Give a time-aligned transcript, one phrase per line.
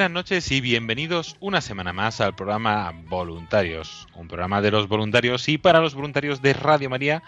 [0.00, 5.46] Buenas noches y bienvenidos una semana más al programa Voluntarios, un programa de los voluntarios
[5.50, 7.22] y para los voluntarios de Radio María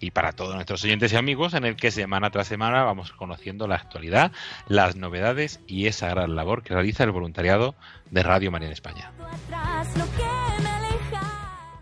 [0.00, 3.68] y para todos nuestros oyentes y amigos en el que semana tras semana vamos conociendo
[3.68, 4.32] la actualidad,
[4.66, 7.76] las novedades y esa gran labor que realiza el voluntariado
[8.10, 9.12] de Radio María en España.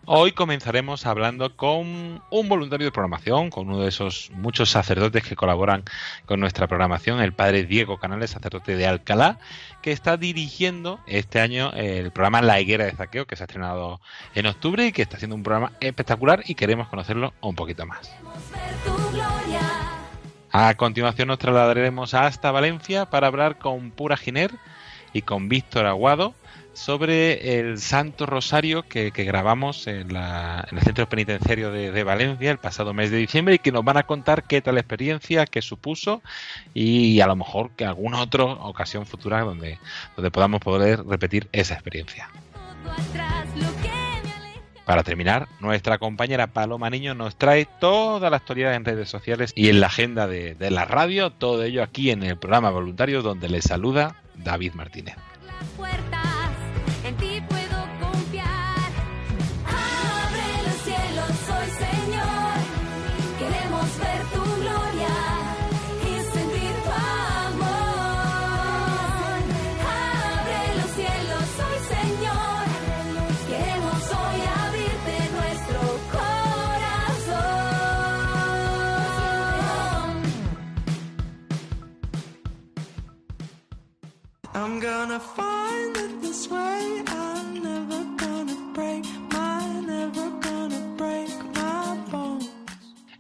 [0.07, 5.35] Hoy comenzaremos hablando con un voluntario de programación, con uno de esos muchos sacerdotes que
[5.35, 5.83] colaboran
[6.27, 9.39] con nuestra programación, el padre Diego Canales, sacerdote de Alcalá,
[9.81, 13.99] que está dirigiendo este año el programa La Higuera de Zaqueo, que se ha estrenado
[14.35, 18.13] en octubre y que está haciendo un programa espectacular y queremos conocerlo un poquito más.
[20.53, 24.51] A continuación nos trasladaremos hasta Valencia para hablar con Pura Giner
[25.15, 26.35] y con Víctor Aguado
[26.75, 32.05] sobre el Santo Rosario que, que grabamos en, la- en el Centro Penitenciario de, de
[32.05, 35.47] Valencia el pasado mes de diciembre y que nos van a contar qué tal experiencia,
[35.47, 36.21] qué supuso
[36.75, 39.79] y a lo mejor que alguna otra ocasión futura donde,
[40.17, 42.29] donde podamos poder repetir esa experiencia.
[44.85, 49.71] Para terminar, nuestra compañera Paloma Niño nos trae toda la actualidad en redes sociales y
[49.71, 53.49] en la agenda de, de la radio, todo ello aquí en el programa Voluntarios donde
[53.49, 55.15] les saluda David Martínez.
[84.57, 87.03] I'm gonna find it this way.
[87.09, 89.05] I'm never gonna break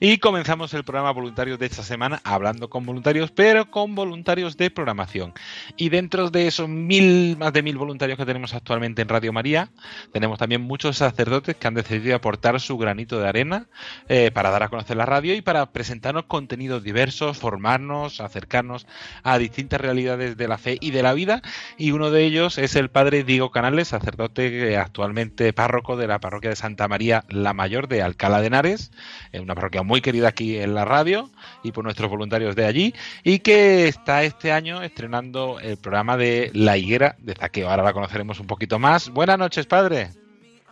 [0.06, 4.68] Y comenzamos el programa voluntario de esta semana hablando con voluntarios, pero con voluntarios de
[4.68, 5.32] programación.
[5.78, 9.70] Y dentro de esos mil, más de mil voluntarios que tenemos actualmente en Radio María,
[10.12, 13.66] tenemos también muchos sacerdotes que han decidido aportar su granito de arena
[14.10, 18.86] eh, para dar a conocer la radio y para presentarnos contenidos diversos, formarnos, acercarnos
[19.22, 21.40] a distintas realidades de la fe y de la vida.
[21.78, 26.20] Y uno de ellos es el padre Diego Canales, sacerdote eh, actualmente párroco de la
[26.20, 28.92] parroquia de Santa María la Mayor de Alcalá de Henares,
[29.32, 31.30] una parroquia muy querida aquí en la radio
[31.62, 36.50] y por nuestros voluntarios de allí, y que está este año estrenando el programa de
[36.54, 37.68] La Higuera de Zaqueo.
[37.68, 39.10] Ahora la conoceremos un poquito más.
[39.10, 40.08] Buenas noches, padre.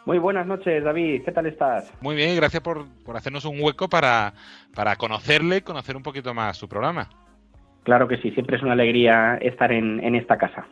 [0.04, 1.22] Muy buenas noches, David.
[1.24, 1.92] ¿Qué tal estás?
[2.00, 4.34] Muy bien, gracias por, por hacernos un hueco para,
[4.74, 7.08] para conocerle y conocer un poquito más su programa.
[7.84, 10.66] Claro que sí, siempre es una alegría estar en, en esta casa.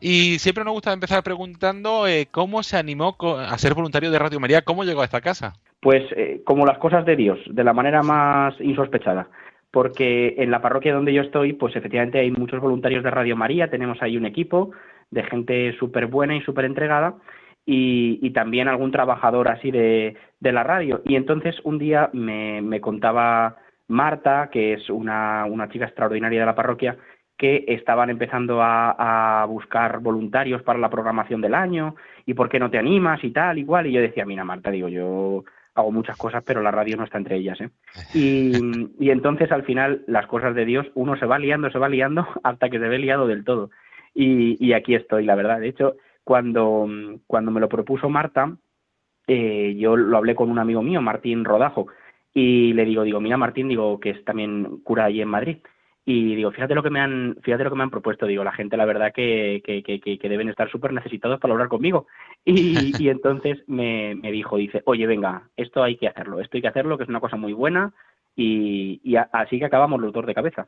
[0.00, 4.40] Y siempre nos gusta empezar preguntando eh, cómo se animó a ser voluntario de Radio
[4.40, 5.54] María, cómo llegó a esta casa.
[5.80, 9.28] Pues eh, como las cosas de Dios, de la manera más insospechada.
[9.70, 13.70] Porque en la parroquia donde yo estoy, pues efectivamente hay muchos voluntarios de Radio María,
[13.70, 14.70] tenemos ahí un equipo
[15.10, 17.14] de gente súper buena y súper entregada
[17.64, 21.00] y, y también algún trabajador así de, de la radio.
[21.04, 23.56] Y entonces un día me, me contaba
[23.88, 26.96] Marta, que es una, una chica extraordinaria de la parroquia,
[27.42, 32.60] que estaban empezando a, a buscar voluntarios para la programación del año y por qué
[32.60, 33.88] no te animas y tal, igual.
[33.88, 35.42] Y yo decía, mira Marta, digo, yo
[35.74, 37.60] hago muchas cosas, pero la radio no está entre ellas.
[37.60, 37.70] ¿eh?
[38.14, 38.52] Y,
[39.00, 42.24] y entonces al final las cosas de Dios, uno se va liando, se va liando
[42.44, 43.70] hasta que se ve liado del todo.
[44.14, 45.58] Y, y aquí estoy, la verdad.
[45.58, 46.88] De hecho, cuando,
[47.26, 48.56] cuando me lo propuso Marta,
[49.26, 51.88] eh, yo lo hablé con un amigo mío, Martín Rodajo,
[52.32, 55.56] y le digo, digo, mira Martín, digo, que es también cura allí en Madrid.
[56.04, 58.26] Y digo, fíjate lo que me han, fíjate lo que me han propuesto.
[58.26, 61.68] Digo, la gente, la verdad, que, que, que, que deben estar súper necesitados para hablar
[61.68, 62.06] conmigo.
[62.44, 66.62] Y, y entonces me, me, dijo, dice, oye, venga, esto hay que hacerlo, esto hay
[66.62, 67.94] que hacerlo, que es una cosa muy buena.
[68.34, 70.66] Y, y así que acabamos los dos de cabeza.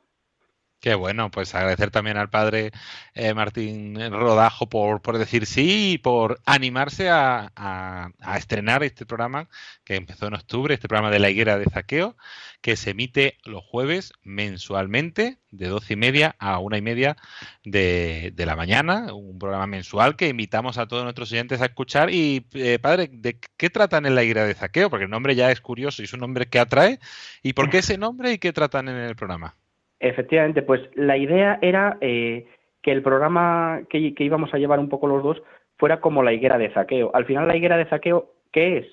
[0.85, 2.71] Qué bueno, pues agradecer también al padre
[3.15, 9.49] eh, Martín Rodajo por, por, decir sí y por animarse a, a, estrenar este programa
[9.83, 12.19] que empezó en octubre, este programa de la higuera de zaqueo,
[12.61, 17.17] que se emite los jueves mensualmente de doce y media a una y media
[17.65, 22.11] de, de la mañana, un programa mensual que invitamos a todos nuestros oyentes a escuchar.
[22.11, 24.91] Y eh, padre, ¿de qué tratan en la higuera de zaqueo?
[24.91, 26.99] Porque el nombre ya es curioso y es un nombre que atrae.
[27.43, 29.57] ¿Y por qué ese nombre y qué tratan en el programa?
[30.00, 32.46] Efectivamente, pues la idea era eh,
[32.82, 35.43] que el programa que, íbamos a llevar un poco los dos
[35.79, 37.11] fuera como la higuera de Zaqueo.
[37.14, 38.87] Al final, la higuera de Zaqueo, ¿qué es?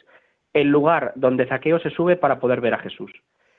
[0.53, 3.11] El lugar donde Zaqueo se sube para poder ver a Jesús.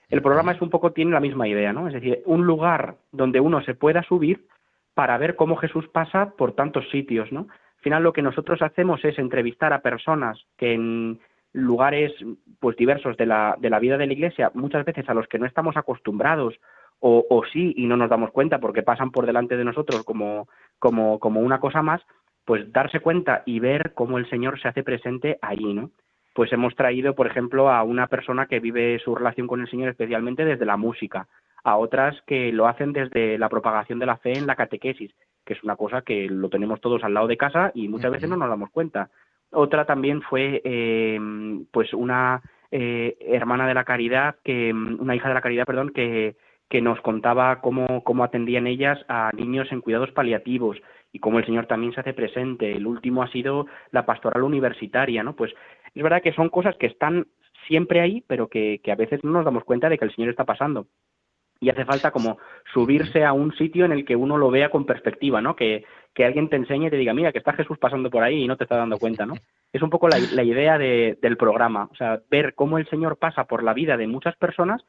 [0.08, 1.88] El programa es un poco, tiene la misma idea, ¿no?
[1.88, 4.46] Es decir, un lugar donde uno se pueda subir
[4.94, 7.40] para ver cómo Jesús pasa por tantos sitios, ¿no?
[7.50, 11.20] Al final, lo que nosotros hacemos es entrevistar a personas que en
[11.52, 12.12] lugares
[12.60, 15.38] pues diversos de la, de la vida de la iglesia, muchas veces a los que
[15.38, 16.58] no estamos acostumbrados
[17.02, 20.48] o, o, sí y no nos damos cuenta porque pasan por delante de nosotros como,
[20.78, 22.00] como, como una cosa más,
[22.44, 25.90] pues darse cuenta y ver cómo el Señor se hace presente allí, ¿no?
[26.32, 29.88] Pues hemos traído, por ejemplo, a una persona que vive su relación con el Señor
[29.90, 31.26] especialmente desde la música,
[31.64, 35.12] a otras que lo hacen desde la propagación de la fe en la catequesis,
[35.44, 38.30] que es una cosa que lo tenemos todos al lado de casa y muchas veces
[38.30, 39.10] no nos damos cuenta.
[39.50, 41.20] Otra también fue, eh,
[41.72, 42.40] pues, una
[42.70, 46.36] eh, hermana de la caridad, que, una hija de la caridad, perdón, que
[46.72, 50.78] que nos contaba cómo, cómo atendían ellas a niños en cuidados paliativos
[51.12, 52.72] y cómo el Señor también se hace presente.
[52.72, 55.36] El último ha sido la pastoral universitaria, ¿no?
[55.36, 55.52] Pues
[55.94, 57.26] es verdad que son cosas que están
[57.68, 60.30] siempre ahí, pero que, que a veces no nos damos cuenta de que el Señor
[60.30, 60.86] está pasando.
[61.60, 62.38] Y hace falta como
[62.72, 65.54] subirse a un sitio en el que uno lo vea con perspectiva, ¿no?
[65.54, 65.84] Que,
[66.14, 68.48] que alguien te enseñe y te diga, mira, que está Jesús pasando por ahí y
[68.48, 69.34] no te está dando cuenta, ¿no?
[69.74, 73.44] Es un poco la, idea de, del programa, o sea, ver cómo el Señor pasa
[73.44, 74.82] por la vida de muchas personas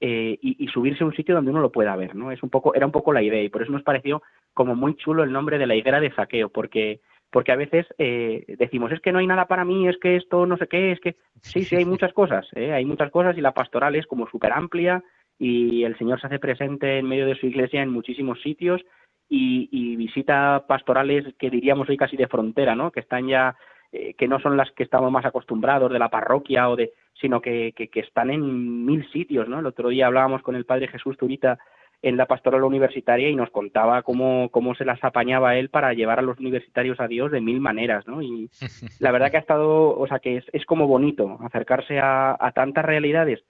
[0.00, 2.32] eh, y, y, subirse a un sitio donde uno lo pueda ver, ¿no?
[2.32, 4.22] Es un poco, era un poco la idea y por eso nos pareció
[4.54, 7.00] como muy chulo el nombre de la higuera de saqueo, porque
[7.30, 10.46] porque a veces eh, decimos es que no hay nada para mí, es que esto
[10.46, 12.72] no sé qué, es que sí, sí hay muchas cosas, ¿eh?
[12.72, 15.02] hay muchas cosas y la pastoral es como súper amplia
[15.38, 18.82] y el Señor se hace presente en medio de su iglesia en muchísimos sitios
[19.28, 22.90] y, y visita pastorales que diríamos hoy casi de frontera, ¿no?
[22.90, 23.56] Que están ya
[23.92, 27.40] eh, que no son las que estamos más acostumbrados de la parroquia o de sino
[27.40, 29.60] que, que, que, están en mil sitios, ¿no?
[29.60, 31.58] El otro día hablábamos con el padre Jesús Turita
[32.02, 36.18] en la pastoral universitaria y nos contaba cómo, cómo se las apañaba él para llevar
[36.18, 38.22] a los universitarios a Dios de mil maneras, ¿no?
[38.22, 38.48] Y
[39.00, 42.52] la verdad que ha estado, o sea, que es, es como bonito acercarse a, a
[42.52, 43.44] tantas realidades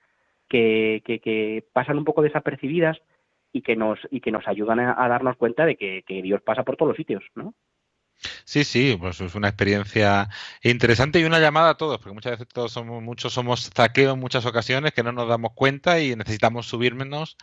[0.48, 2.98] que, que, que, pasan un poco desapercibidas
[3.52, 6.42] y que nos, y que nos ayudan a, a darnos cuenta de que, que Dios
[6.42, 7.54] pasa por todos los sitios, ¿no?
[8.44, 10.28] Sí, sí, pues es una experiencia
[10.62, 14.20] interesante y una llamada a todos, porque muchas veces todos somos, muchos somos zaqueos en
[14.20, 17.36] muchas ocasiones que no nos damos cuenta y necesitamos subirnos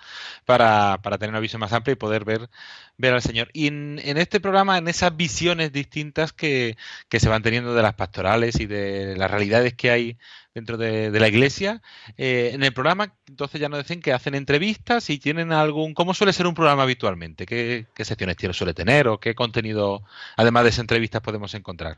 [0.45, 2.49] para, para tener una visión más amplia y poder ver,
[2.97, 3.49] ver al Señor.
[3.53, 6.77] Y en, en este programa, en esas visiones distintas que,
[7.09, 10.17] que, se van teniendo de las pastorales y de las realidades que hay
[10.57, 11.81] dentro de, la iglesia.
[12.17, 15.93] Eh, en el programa, entonces ya nos dicen que hacen entrevistas y tienen algún.
[15.93, 17.45] ¿Cómo suele ser un programa habitualmente?
[17.45, 20.01] ¿Qué, qué secciones suele tener o qué contenido,
[20.35, 21.97] además de esas entrevistas, podemos encontrar?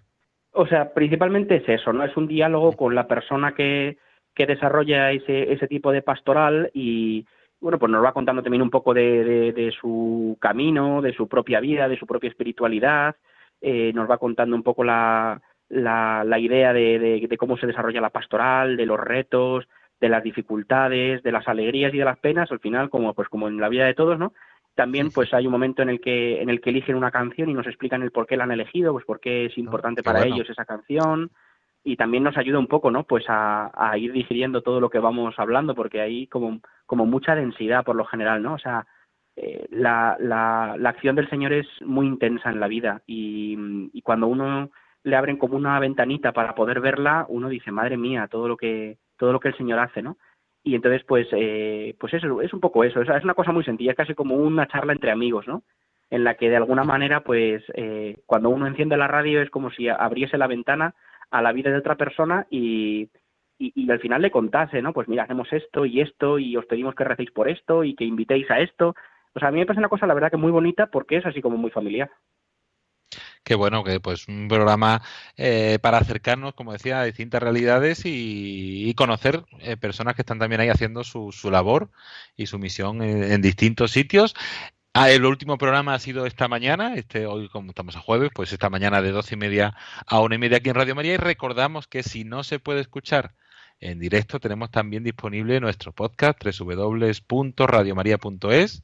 [0.51, 2.03] O sea, principalmente es eso, ¿no?
[2.03, 3.97] Es un diálogo con la persona que,
[4.35, 7.25] que desarrolla ese, ese tipo de pastoral y,
[7.61, 11.27] bueno, pues nos va contando también un poco de, de, de su camino, de su
[11.29, 13.15] propia vida, de su propia espiritualidad,
[13.61, 17.67] eh, nos va contando un poco la, la, la idea de, de, de, cómo se
[17.67, 19.67] desarrolla la pastoral, de los retos,
[19.99, 23.47] de las dificultades, de las alegrías y de las penas, al final, como pues como
[23.47, 24.33] en la vida de todos, ¿no?
[24.75, 27.53] También pues hay un momento en el que en el que eligen una canción y
[27.53, 30.35] nos explican el por qué la han elegido, pues por qué es importante para bueno.
[30.35, 31.31] ellos esa canción
[31.83, 33.03] y también nos ayuda un poco, ¿no?
[33.03, 37.35] Pues a, a, ir digiriendo todo lo que vamos hablando, porque hay como, como mucha
[37.35, 38.53] densidad por lo general, ¿no?
[38.53, 38.85] O sea,
[39.35, 43.57] eh, la, la, la acción del Señor es muy intensa en la vida y,
[43.93, 44.71] y cuando uno
[45.03, 48.97] le abren como una ventanita para poder verla, uno dice, madre mía, todo lo que,
[49.17, 50.17] todo lo que el Señor hace, ¿no?
[50.63, 53.91] Y entonces, pues, eh, pues eso, es un poco eso, es, una cosa muy sencilla,
[53.91, 55.63] es casi como una charla entre amigos, ¿no?
[56.09, 59.71] En la que de alguna manera, pues, eh, cuando uno enciende la radio es como
[59.71, 60.95] si abriese la ventana
[61.31, 63.09] a la vida de otra persona y,
[63.57, 64.93] y, al final le contase, ¿no?
[64.93, 68.05] Pues mira, hacemos esto y esto y os pedimos que recéis por esto y que
[68.05, 68.95] invitéis a esto.
[69.35, 71.25] O sea, a mí me parece una cosa, la verdad, que muy bonita porque es
[71.25, 72.09] así como muy familiar.
[73.43, 75.01] Que bueno, que pues un programa
[75.37, 80.61] eh, para acercarnos, como decía, a distintas realidades y, conocer eh, personas que están también
[80.61, 81.89] ahí haciendo su, su labor
[82.35, 84.35] y su misión en, distintos sitios.
[84.93, 88.51] Ah, el último programa ha sido esta mañana, este hoy como estamos a jueves, pues
[88.51, 91.17] esta mañana de doce y media a una y media aquí en Radio María y
[91.17, 93.33] recordamos que si no se puede escuchar
[93.79, 98.81] en directo tenemos también disponible nuestro podcast www.radiomaria.es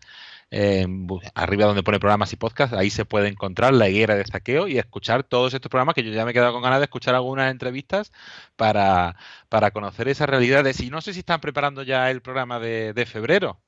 [1.33, 4.77] arriba donde pone programas y podcasts, ahí se puede encontrar la higuera de saqueo y
[4.77, 7.51] escuchar todos estos programas que yo ya me he quedado con ganas de escuchar algunas
[7.51, 8.11] entrevistas
[8.55, 9.15] para,
[9.49, 10.79] para conocer esas realidades.
[10.81, 13.59] Y no sé si están preparando ya el programa de, febrero.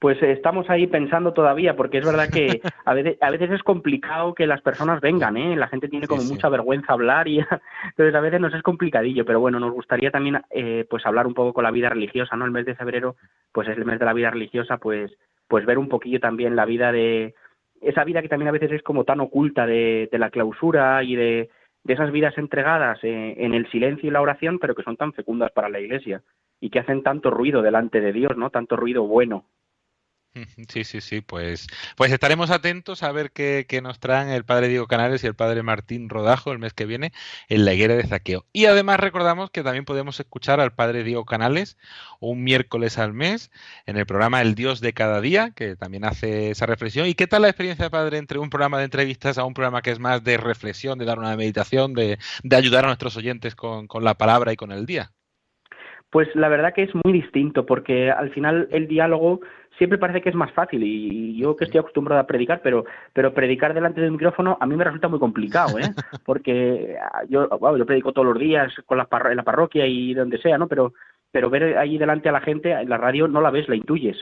[0.00, 4.34] Pues estamos ahí pensando todavía, porque es verdad que a veces, a veces es complicado
[4.34, 5.54] que las personas vengan, ¿eh?
[5.54, 7.38] La gente tiene como mucha vergüenza hablar y
[7.84, 11.34] entonces a veces nos es complicadillo, pero bueno, nos gustaría también eh, pues hablar un
[11.34, 12.46] poco con la vida religiosa, ¿no?
[12.46, 13.16] El mes de febrero,
[13.52, 15.12] pues es el mes de la vida religiosa, pues
[15.48, 17.34] pues ver un poquillo también la vida de
[17.80, 21.50] esa vida que también a veces es como tan oculta de, la clausura y de,
[21.86, 25.50] esas vidas entregadas eh, en el silencio y la oración, pero que son tan fecundas
[25.52, 26.22] para la Iglesia
[26.60, 28.50] y que hacen tanto ruido delante de Dios, ¿no?
[28.50, 29.44] Tanto ruido bueno.
[30.68, 34.86] Sí, sí, sí, pues, pues estaremos atentos a ver qué, nos traen el padre Diego
[34.86, 37.12] Canales y el padre Martín Rodajo el mes que viene
[37.48, 38.46] en la higuera de Zaqueo.
[38.52, 41.76] Y además recordamos que también podemos escuchar al padre Diego Canales
[42.20, 43.50] un miércoles al mes
[43.86, 47.06] en el programa El Dios de cada día, que también hace esa reflexión.
[47.06, 49.90] ¿Y qué tal la experiencia, padre, entre un programa de entrevistas a un programa que
[49.90, 53.86] es más de reflexión, de dar una meditación, de, de ayudar a nuestros oyentes con,
[53.86, 55.12] con la palabra y con el día?
[56.10, 59.40] Pues la verdad que es muy distinto, porque al final el diálogo
[59.78, 63.32] siempre parece que es más fácil y yo que estoy acostumbrado a predicar, pero pero
[63.32, 65.82] predicar delante del micrófono a mí me resulta muy complicado, ¿eh?
[66.26, 70.38] Porque ah, yo yo predico todos los días con la en la parroquia y donde
[70.38, 70.66] sea, ¿no?
[70.66, 70.94] Pero
[71.30, 74.18] pero ver ahí delante a la gente en la radio no la ves, la intuyes.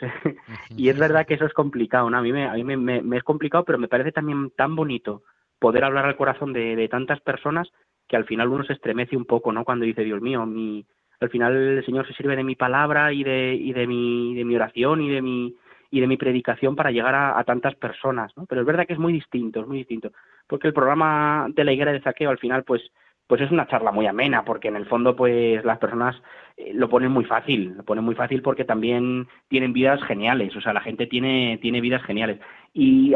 [0.77, 2.19] y es verdad que eso es complicado, ¿no?
[2.19, 5.23] A mí me a mí me, es complicado, pero me parece también tan bonito
[5.59, 7.69] poder hablar al corazón de, de tantas personas
[8.07, 9.65] que al final uno se estremece un poco, ¿no?
[9.65, 10.87] Cuando dice, Dios mío, mi
[11.21, 14.45] al final el Señor se sirve de mi palabra y de, y de, mi, de
[14.45, 15.55] mi oración y de mi,
[15.91, 18.47] y de mi predicación para llegar a, tantas personas, ¿no?
[18.47, 20.13] Pero es verdad que es muy distinto, es muy distinto,
[20.47, 22.83] porque el programa de la higuera de saqueo al final, pues,
[23.27, 26.17] pues es una charla muy amena, porque en el fondo, pues, las personas
[26.57, 30.61] eh, lo ponen muy fácil, lo ponen muy fácil porque también tienen vidas geniales, o
[30.61, 32.39] sea, la gente tiene, tiene vidas geniales.
[32.75, 33.15] Y,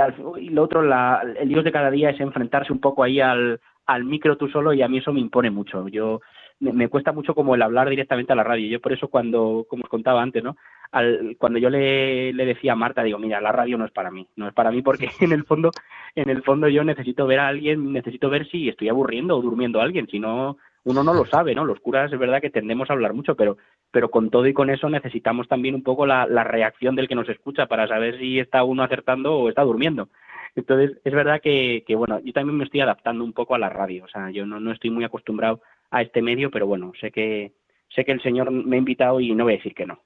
[0.50, 4.04] lo otro, la, el Dios de cada día es enfrentarse un poco ahí al, al
[4.04, 5.88] micro tú solo y a mí eso me impone mucho.
[5.88, 6.20] Yo
[6.62, 8.68] me, cuesta mucho como el hablar directamente a la radio.
[8.68, 10.56] Yo por eso cuando, como os contaba antes, ¿no?
[10.92, 14.10] Al, cuando yo le, le decía a Marta, digo, mira, la radio no es para
[14.10, 15.70] mí, no es para mí porque en el fondo,
[16.14, 19.80] en el fondo yo necesito ver a alguien, necesito ver si estoy aburriendo o durmiendo
[19.80, 21.64] a alguien, si no, uno no lo sabe, ¿no?
[21.64, 23.56] Los curas es verdad que tendemos a hablar mucho, pero,
[23.90, 27.14] pero con todo y con eso necesitamos también un poco la, la reacción del que
[27.14, 30.08] nos escucha para saber si está uno acertando o está durmiendo.
[30.54, 33.70] Entonces, es verdad que, que, bueno, yo también me estoy adaptando un poco a la
[33.70, 37.12] radio, o sea, yo no, no estoy muy acostumbrado a este medio, pero bueno, sé
[37.12, 37.52] que,
[37.94, 40.02] sé que el Señor me ha invitado y no voy a decir que no.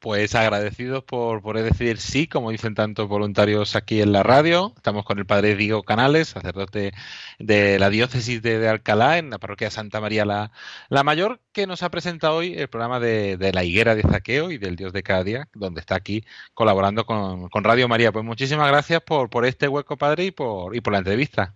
[0.00, 4.74] Pues agradecidos por poder decir sí, como dicen tantos voluntarios aquí en la radio.
[4.76, 6.92] Estamos con el padre Diego Canales, sacerdote
[7.38, 10.52] de la diócesis de, Alcalá, en la parroquia Santa María la,
[10.90, 14.58] la, Mayor, que nos ha presentado hoy el programa de, la higuera de Zaqueo y
[14.58, 18.12] del Dios de cada día, donde está aquí colaborando con, Radio María.
[18.12, 21.54] Pues muchísimas gracias por, por este hueco, padre, y por, y por la entrevista.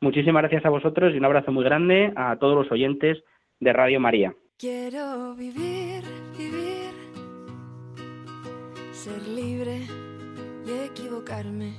[0.00, 3.18] Muchísimas gracias a vosotros y un abrazo muy grande a todos los oyentes
[3.58, 4.32] de Radio María.
[4.56, 6.04] Quiero vivir,
[6.38, 6.92] vivir,
[8.92, 9.80] ser libre
[10.66, 11.74] y equivocarme,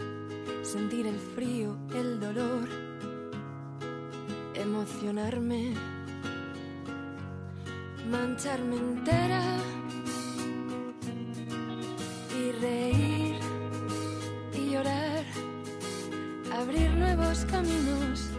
[0.63, 2.67] sentir el frío, el dolor,
[4.53, 5.73] emocionarme,
[8.11, 9.55] mancharme entera
[12.38, 13.35] y reír
[14.53, 15.08] y llorar
[16.53, 18.29] abrir nuevos caminos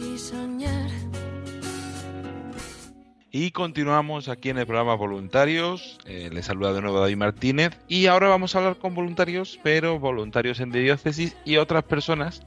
[0.00, 0.90] y soñar.
[3.30, 5.98] Y continuamos aquí en el programa Voluntarios.
[6.06, 7.78] Eh, les saluda de nuevo David Martínez.
[7.86, 12.42] Y ahora vamos a hablar con voluntarios, pero voluntarios en diócesis y otras personas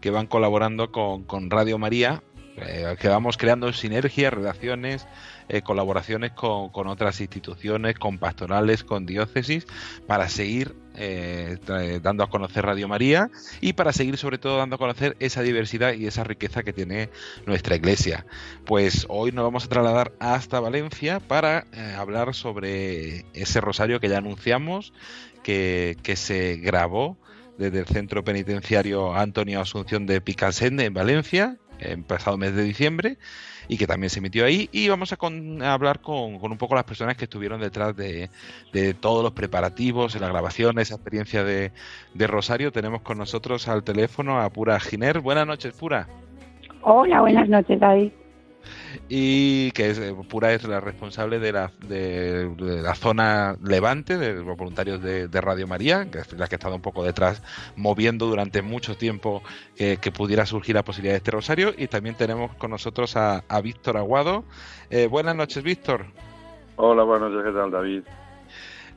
[0.00, 2.22] que van colaborando con, con Radio María,
[2.66, 5.06] eh, que vamos creando sinergias, relaciones,
[5.50, 9.66] eh, colaboraciones con, otras instituciones, con pastorales, con diócesis,
[10.06, 11.56] para seguir eh,
[12.02, 13.30] dando a conocer Radio María
[13.62, 17.08] y para seguir sobre todo dando a conocer esa diversidad y esa riqueza que tiene
[17.46, 18.26] nuestra iglesia.
[18.66, 24.10] Pues hoy nos vamos a trasladar hasta Valencia para eh, hablar sobre ese rosario que
[24.10, 24.92] ya anunciamos,
[25.42, 27.16] que, que se grabó
[27.56, 33.18] desde el centro penitenciario Antonio Asunción de Picassende en Valencia el pasado mes de diciembre
[33.68, 34.68] y que también se emitió ahí.
[34.72, 38.30] Y vamos a, hablar con, un poco las personas que estuvieron detrás de,
[39.00, 41.72] todos los preparativos, la grabación, esa experiencia de,
[42.14, 42.72] de, Rosario.
[42.72, 45.20] Tenemos con nosotros al teléfono a Pura Giner.
[45.20, 46.08] Buenas noches, Pura.
[46.82, 48.12] Hola, buenas noches, David
[49.08, 54.34] y que es, eh, Pura es la responsable de la, de, la zona levante, de
[54.34, 57.42] los voluntarios de, Radio María, que es la que ha estado un poco detrás
[57.76, 59.42] moviendo durante mucho tiempo
[59.76, 61.72] que, pudiera surgir la posibilidad de este rosario.
[61.76, 64.44] Y también tenemos con nosotros a, Víctor Aguado.
[64.90, 66.06] Eh, buenas noches, Víctor.
[66.76, 68.02] Hola, buenas noches, ¿qué tal, David?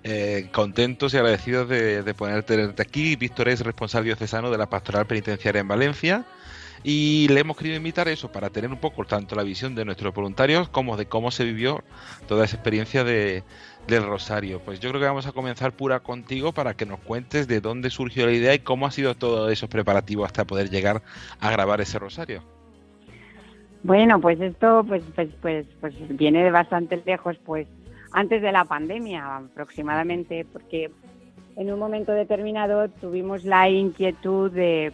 [0.04, 3.16] Eh, contentos y agradecidos de, de poder tenerte aquí.
[3.16, 6.26] Víctor es responsable diocesano de la Pastoral Penitenciaria en Valencia
[6.84, 10.14] y le hemos querido invitar eso para tener un poco tanto la visión de nuestros
[10.14, 11.84] voluntarios como de cómo se vivió
[12.28, 13.44] toda esa experiencia de,
[13.88, 14.60] del Rosario.
[14.60, 17.90] Pues yo creo que vamos a comenzar pura contigo para que nos cuentes de dónde
[17.90, 21.02] surgió la idea y cómo ha sido todo esos preparativos hasta poder llegar
[21.40, 22.42] a grabar ese Rosario.
[23.84, 27.68] Bueno, pues esto pues pues pues, pues viene de bastante lejos, pues
[28.12, 30.92] antes de la pandemia aproximadamente, porque
[31.56, 34.94] en un momento determinado tuvimos la inquietud de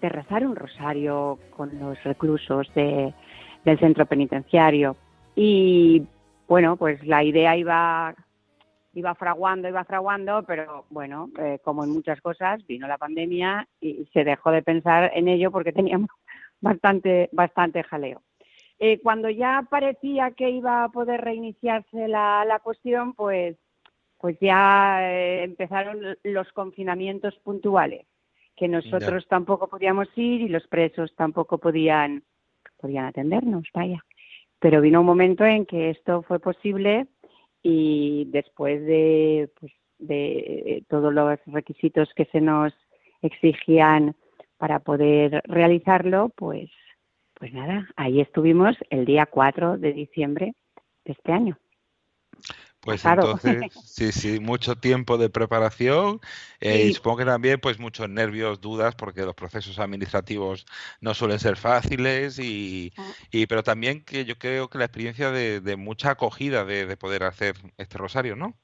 [0.00, 3.12] de rezar un rosario con los reclusos de,
[3.64, 4.96] del centro penitenciario.
[5.34, 6.06] Y
[6.48, 8.14] bueno, pues la idea iba,
[8.94, 14.06] iba fraguando, iba fraguando, pero bueno, eh, como en muchas cosas, vino la pandemia y
[14.12, 16.10] se dejó de pensar en ello porque teníamos
[16.60, 18.22] bastante, bastante jaleo.
[18.78, 23.56] Eh, cuando ya parecía que iba a poder reiniciarse la, la cuestión, pues,
[24.18, 28.06] pues ya eh, empezaron los confinamientos puntuales
[28.60, 32.22] que nosotros tampoco podíamos ir y los presos tampoco podían,
[32.76, 34.04] podían atendernos, vaya.
[34.58, 37.06] Pero vino un momento en que esto fue posible
[37.62, 42.74] y después de, pues, de todos los requisitos que se nos
[43.22, 44.14] exigían
[44.58, 46.70] para poder realizarlo, pues,
[47.32, 50.52] pues nada, ahí estuvimos el día 4 de diciembre
[51.06, 51.56] de este año.
[52.80, 56.20] Pues entonces, sí, sí, mucho tiempo de preparación
[56.60, 60.64] eh, y supongo que también pues muchos nervios, dudas, porque los procesos administrativos
[61.00, 63.12] no suelen ser fáciles y, ah.
[63.30, 66.96] y pero también que yo creo que la experiencia de, de mucha acogida de, de,
[66.96, 68.54] poder hacer este rosario, ¿no?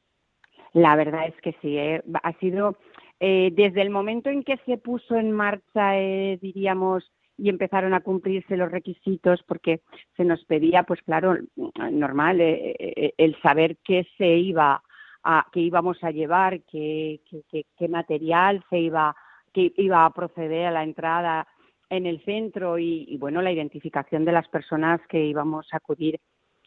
[0.73, 2.79] La verdad es que sí, eh, ha sido
[3.21, 5.93] eh, desde el momento en que se puso en marcha,
[6.41, 7.05] diríamos,
[7.39, 9.83] y empezaron a cumplirse los requisitos porque
[10.17, 11.37] se nos pedía, pues claro,
[11.91, 14.83] normal, eh, eh, el saber qué se iba
[15.23, 17.21] a, qué íbamos a llevar, qué,
[17.51, 19.15] qué, material se iba,
[19.53, 21.47] que iba a proceder a la entrada
[21.91, 26.21] en el centro y, bueno, la identificación de las personas que íbamos a acudir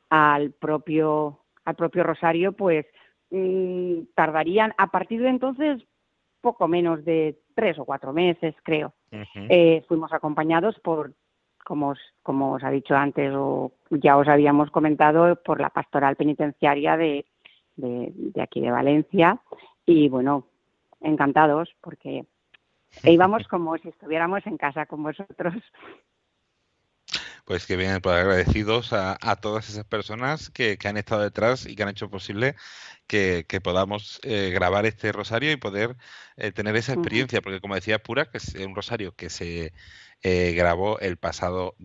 [0.10, 2.86] al propio, al propio Rosario, pues
[3.32, 5.82] mm, tardarían a partir de entonces
[6.42, 8.94] poco menos de tres o cuatro meses, creo.
[9.12, 11.14] Eh, fuimos acompañados por,
[11.64, 16.16] como os, como os ha dicho antes o ya os habíamos comentado, por la pastoral
[16.16, 17.26] penitenciaria de,
[17.76, 19.40] de, aquí de Valencia.
[19.86, 20.46] Y bueno,
[21.02, 22.26] encantados porque
[23.04, 25.56] íbamos como si estuviéramos en casa con vosotros.
[27.46, 31.66] Pues que bien, pues agradecidos a, a, todas esas personas que, que, han estado detrás
[31.66, 32.56] y que han hecho posible
[33.10, 35.98] que, que podamos eh, grabar este rosario y poder
[36.38, 39.74] eh, tener esa experiencia, porque como decía Pura, que es un rosario que se
[40.22, 41.76] eh, grabó el pasado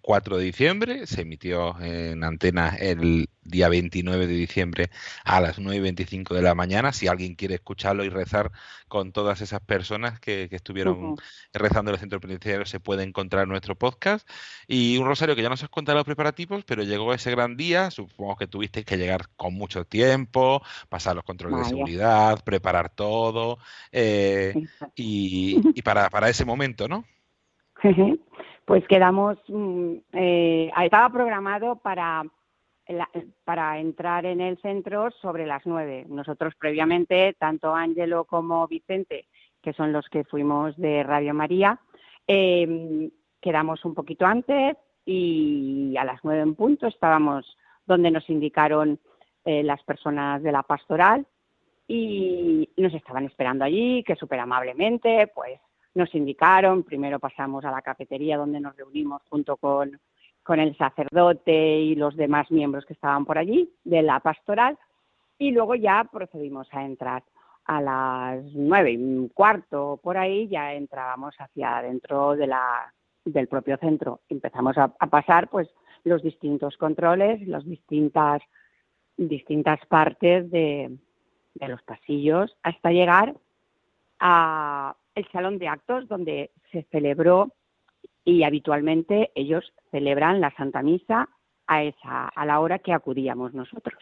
[0.00, 4.90] 4 de diciembre, se emitió en antena el día 29 de diciembre
[5.24, 6.92] a las 9 y 25 de la mañana.
[6.92, 8.50] Si alguien quiere escucharlo y rezar
[8.88, 11.16] con todas esas personas que, estuvieron
[11.52, 14.28] rezando en el centro penitenciario, se puede encontrar en nuestro podcast.
[14.66, 17.90] Y un rosario que ya nos has contado los preparativos, pero llegó ese gran día.
[17.90, 20.55] Supongo que tuviste que llegar con mucho tiempo,
[20.88, 23.58] pasar los controles de seguridad, preparar todo.
[23.92, 24.54] Eh,
[24.94, 27.04] y, y para, para ese momento, ¿no?
[28.64, 32.24] pues quedamos, mm, eh, estaba programado para,
[33.44, 36.04] para entrar en el centro sobre las nueve.
[36.08, 39.26] Nosotros previamente, tanto Ángelo como Vicente,
[39.62, 41.80] que son los que fuimos de Radio María,
[42.26, 48.98] em, quedamos un poquito antes y a las nueve en punto estábamos donde nos indicaron
[49.46, 51.26] eh, las personas de la pastoral
[51.88, 55.58] y nos estaban esperando allí, que súper amablemente, pues
[55.94, 59.98] nos indicaron, primero pasamos a la cafetería donde nos reunimos junto con,
[60.42, 64.78] con el sacerdote y los demás miembros que estaban por allí de la pastoral
[65.38, 67.22] y luego ya procedimos a entrar
[67.64, 72.92] a las nueve y cuarto por ahí ya entrábamos hacia adentro de la,
[73.24, 74.20] del propio centro.
[74.28, 75.68] Empezamos a, pasar pues
[76.04, 78.40] los distintos controles, las distintas,
[79.16, 80.96] distintas partes de,
[81.54, 83.34] de los pasillos hasta llegar
[84.20, 87.52] a el salón de actos donde se celebró
[88.24, 91.28] y habitualmente ellos celebran la Santa Misa
[91.66, 93.98] a esa a la hora que acudíamos nosotros.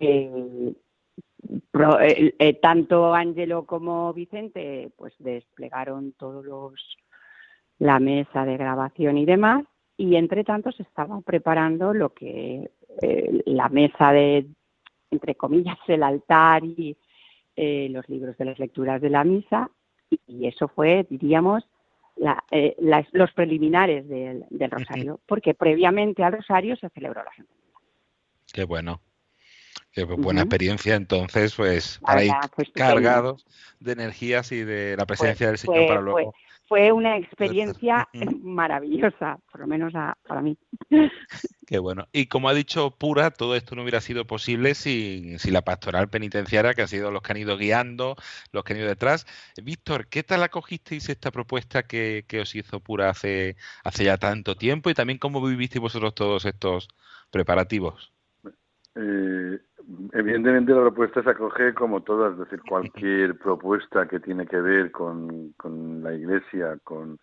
[0.00, 0.74] Eh,
[1.70, 6.96] pro- eh, eh, tanto Ángelo como Vicente pues desplegaron todos los
[7.78, 9.64] la mesa de grabación y demás
[9.96, 12.70] y entre tanto se estaba preparando lo que
[13.02, 14.46] eh, la mesa de
[15.10, 16.96] entre comillas el altar y
[17.54, 19.70] eh, los libros de las lecturas de la misa
[20.10, 21.68] y, y eso fue diríamos
[22.16, 27.32] la- eh, las- los preliminares del, del rosario porque previamente al rosario se celebró la
[27.34, 27.52] Santa.
[28.52, 29.00] Qué bueno.
[29.92, 32.30] Qué buena experiencia, entonces, pues, para ir
[32.94, 33.46] cargados
[33.80, 36.34] de energías y de la presencia del Señor para luego.
[36.68, 38.38] Fue una experiencia Ujú.
[38.42, 40.56] maravillosa por lo menos a- para mí
[41.66, 42.06] Qué bueno.
[42.12, 46.08] Y como ha dicho Pura, todo esto no hubiera sido posible sin, sin la pastoral
[46.08, 48.14] penitenciaria, que han sido los que han ido guiando,
[48.52, 49.26] los que han ido detrás.
[49.60, 54.54] Víctor, ¿qué tal acogisteis esta propuesta que, que os hizo Pura hace, hace ya tanto
[54.56, 54.90] tiempo?
[54.90, 56.86] Y también cómo vivisteis vosotros todos estos
[57.32, 58.12] preparativos.
[58.94, 59.58] Eh,
[60.12, 64.90] evidentemente la propuesta se acoge como todas, es decir, cualquier propuesta que tiene que ver
[64.90, 65.54] con,
[66.02, 67.18] la Iglesia, con,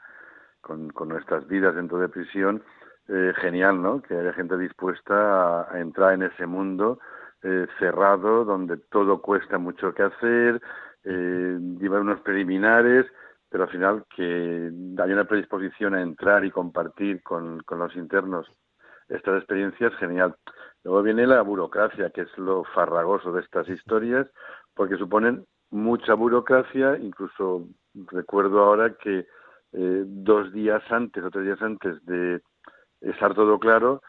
[1.07, 2.63] nuestras vidas dentro de prisión,
[3.09, 4.01] eh, genial, ¿no?
[4.01, 5.13] Que haya gente dispuesta
[5.61, 6.99] a, a entrar en ese mundo
[7.45, 10.61] eh, cerrado, donde todo cuesta mucho que hacer,
[11.03, 13.05] eh, llevar unos preliminares,
[13.49, 18.47] pero al final que haya una predisposición a entrar y compartir con, con los internos
[19.09, 20.35] estas experiencias, genial.
[20.83, 24.27] Luego viene la burocracia, que es lo farragoso de estas historias,
[24.73, 27.67] porque suponen mucha burocracia, incluso
[28.11, 29.25] recuerdo ahora que
[29.71, 32.41] eh, dos días antes o tres días antes de
[33.01, 34.01] estar todo claro,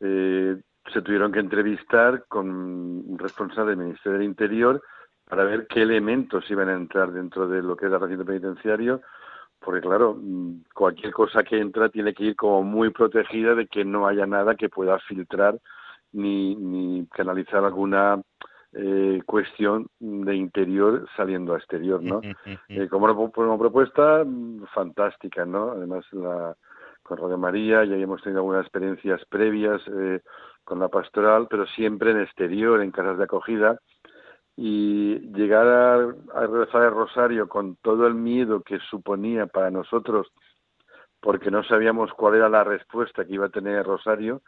[0.00, 0.60] eh,
[0.92, 4.82] se tuvieron que entrevistar con un responsable del Ministerio del Interior
[5.28, 9.00] para ver qué elementos iban a entrar dentro de lo que es el recinto penitenciario,
[9.60, 10.18] porque claro,
[10.74, 14.56] cualquier cosa que entra tiene que ir como muy protegida de que no haya nada
[14.56, 15.58] que pueda filtrar
[16.12, 18.20] ni, ni canalizar alguna
[18.74, 22.22] eh, cuestión de interior saliendo a exterior, ¿no?
[22.68, 24.24] Eh, como, como propuesta,
[24.72, 25.72] fantástica, ¿no?
[25.72, 26.56] Además, la,
[27.02, 30.20] con Radio María ya habíamos tenido algunas experiencias previas eh,
[30.64, 33.78] con la pastoral, pero siempre en exterior, en casas de acogida,
[34.56, 35.94] y llegar a,
[36.34, 40.28] a rezar el rosario con todo el miedo que suponía para nosotros,
[41.20, 44.40] porque no sabíamos cuál era la respuesta que iba a tener el rosario,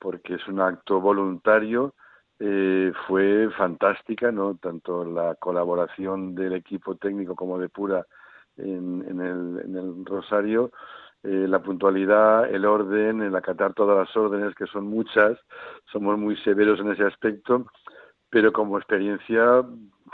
[0.00, 1.94] porque es un acto voluntario,
[2.38, 4.56] eh, fue fantástica, ¿no?
[4.56, 8.06] Tanto la colaboración del equipo técnico como de Pura
[8.56, 10.72] en, en, el, en el rosario,
[11.22, 15.38] eh, la puntualidad, el orden, el acatar todas las órdenes, que son muchas,
[15.92, 17.66] somos muy severos en ese aspecto,
[18.30, 19.62] pero como experiencia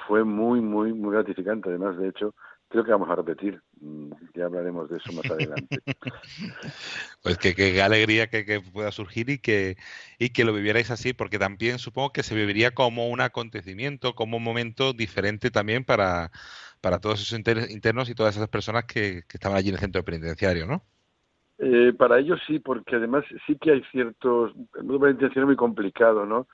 [0.09, 1.68] fue muy, muy, muy gratificante.
[1.68, 2.35] Además, de hecho,
[2.68, 3.62] creo que vamos a repetir.
[3.81, 5.81] Mm, Ya hablaremos de eso más adelante.
[7.23, 9.77] Pues que, que alegría que, que pueda surgir y que,
[10.19, 14.37] y que lo vivierais así, porque también supongo que se viviría como un acontecimiento, como
[14.39, 16.31] un momento diferente también para,
[16.81, 19.81] para todos esos inter- internos y todas esas personas que, que estaban allí en el
[19.81, 20.85] centro penitenciario, ¿no?
[21.59, 24.53] Eh, para ellos sí, porque además sí que hay ciertos...
[24.77, 26.47] El mundo penitenciario es muy complicado, ¿no?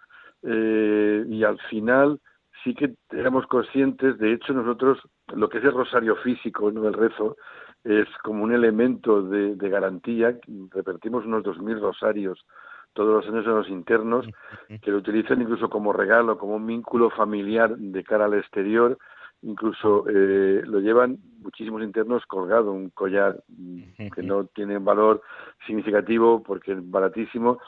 [0.44, 2.20] Eh, y al final
[2.62, 4.98] sí que éramos conscientes, de hecho nosotros,
[5.34, 6.86] lo que es el rosario físico, ¿no?
[6.86, 7.36] el rezo,
[7.84, 10.38] es como un elemento de, de garantía,
[10.70, 12.44] repetimos unos 2.000 rosarios
[12.92, 14.26] todos los años en los internos,
[14.82, 18.98] que lo utilizan incluso como regalo, como un vínculo familiar de cara al exterior,
[19.42, 25.22] incluso eh, lo llevan muchísimos internos colgado, un collar mm, que no tiene valor
[25.66, 27.58] significativo porque es baratísimo,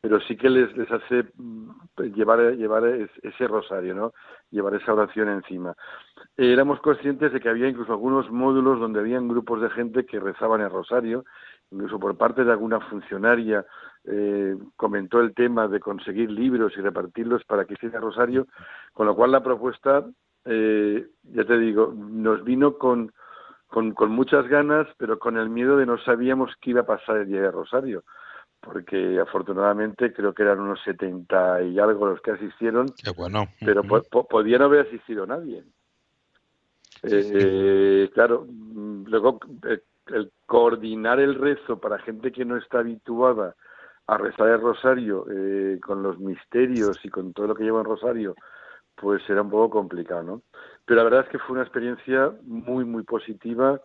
[0.00, 1.70] pero sí que les, hace mm,
[2.14, 4.12] llevar, llevar es- ese rosario, ¿no?
[4.50, 5.74] Llevar esa oración encima.
[6.36, 10.18] Eh, éramos conscientes de que había incluso algunos módulos donde habían grupos de gente que
[10.18, 11.24] rezaban el rosario,
[11.70, 13.64] incluso por parte de alguna funcionaria
[14.04, 18.46] eh, comentó el tema de conseguir libros y repartirlos para que hiciera rosario,
[18.94, 20.04] con lo cual la propuesta,
[20.46, 23.12] eh, ya te digo, nos vino con,
[23.66, 27.18] con, con muchas ganas, pero con el miedo de no sabíamos qué iba a pasar
[27.18, 28.02] el día de Rosario,
[28.60, 33.48] porque afortunadamente creo que eran unos 70 y algo los que asistieron, Qué bueno.
[33.64, 35.64] pero po- po- podía no haber asistido nadie.
[37.02, 38.46] Eh, claro,
[39.06, 43.54] luego eh, el coordinar el rezo para gente que no está habituada
[44.06, 47.86] a rezar el rosario eh, con los misterios y con todo lo que lleva el
[47.86, 48.34] rosario,
[48.96, 50.42] pues era un poco complicado, ¿no?
[50.84, 53.80] Pero la verdad es que fue una experiencia muy, muy positiva,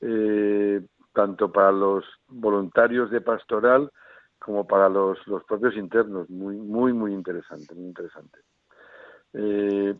[0.00, 3.90] eh, tanto para los voluntarios de pastoral
[4.44, 6.28] como para los, los propios internos.
[6.28, 8.38] Muy, muy, muy interesante, muy interesante.
[9.32, 9.96] Eh,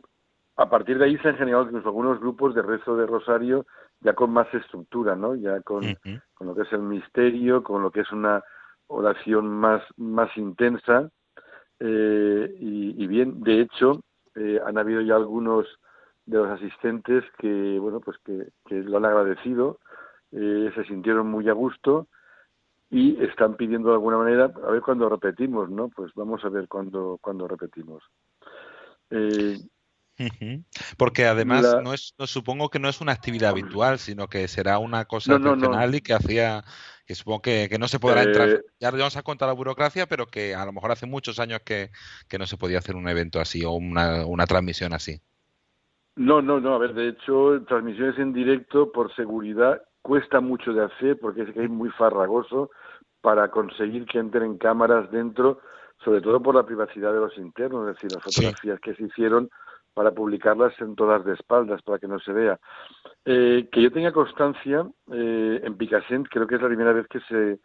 [0.56, 3.66] a partir de ahí se han generado algunos grupos de rezo de rosario
[4.00, 5.34] ya con más estructura, ¿no?
[5.34, 5.82] Ya con,
[6.34, 8.42] con lo que es el misterio, con lo que es una
[8.86, 11.10] oración más, más intensa.
[11.80, 14.02] eh, y, y bien, de hecho,
[14.34, 15.66] eh, han habido ya algunos
[16.26, 19.78] de los asistentes que, bueno, pues que, que lo han agradecido,
[20.32, 22.06] eh, se sintieron muy a gusto
[22.94, 25.88] y están pidiendo de alguna manera, a ver cuándo repetimos, ¿no?
[25.88, 28.04] Pues vamos a ver cuándo, cuándo repetimos.
[29.10, 29.58] Eh.
[30.96, 34.46] Porque además La- no es, no, supongo que no es una actividad habitual, sino que
[34.46, 36.62] será una cosa No, no, y que hacía,
[37.04, 38.48] que supongo que, que no se podrá entrar.
[38.48, 41.62] Eh, Ya vamos a contar la burocracia, pero que a lo mejor hace muchos años
[41.66, 41.90] que,
[42.28, 45.20] que no se podía hacer un evento así o una, una transmisión así.
[46.14, 46.76] No, no, no.
[46.76, 51.54] A ver, de hecho, transmisiones en directo por seguridad cuesta mucho de hacer porque es
[51.54, 52.70] que es muy farragoso
[53.24, 55.60] para conseguir que entren cámaras dentro,
[56.04, 58.42] sobre todo por la privacidad de los internos, es decir, las Sí.
[58.42, 59.48] fotografías que se hicieron
[59.94, 62.60] para publicarlas en todas de espaldas para que no se vea.
[63.24, 67.20] Eh, que yo tenga constancia, eh, en Picassent creo que es la primera vez que
[67.20, 67.60] se,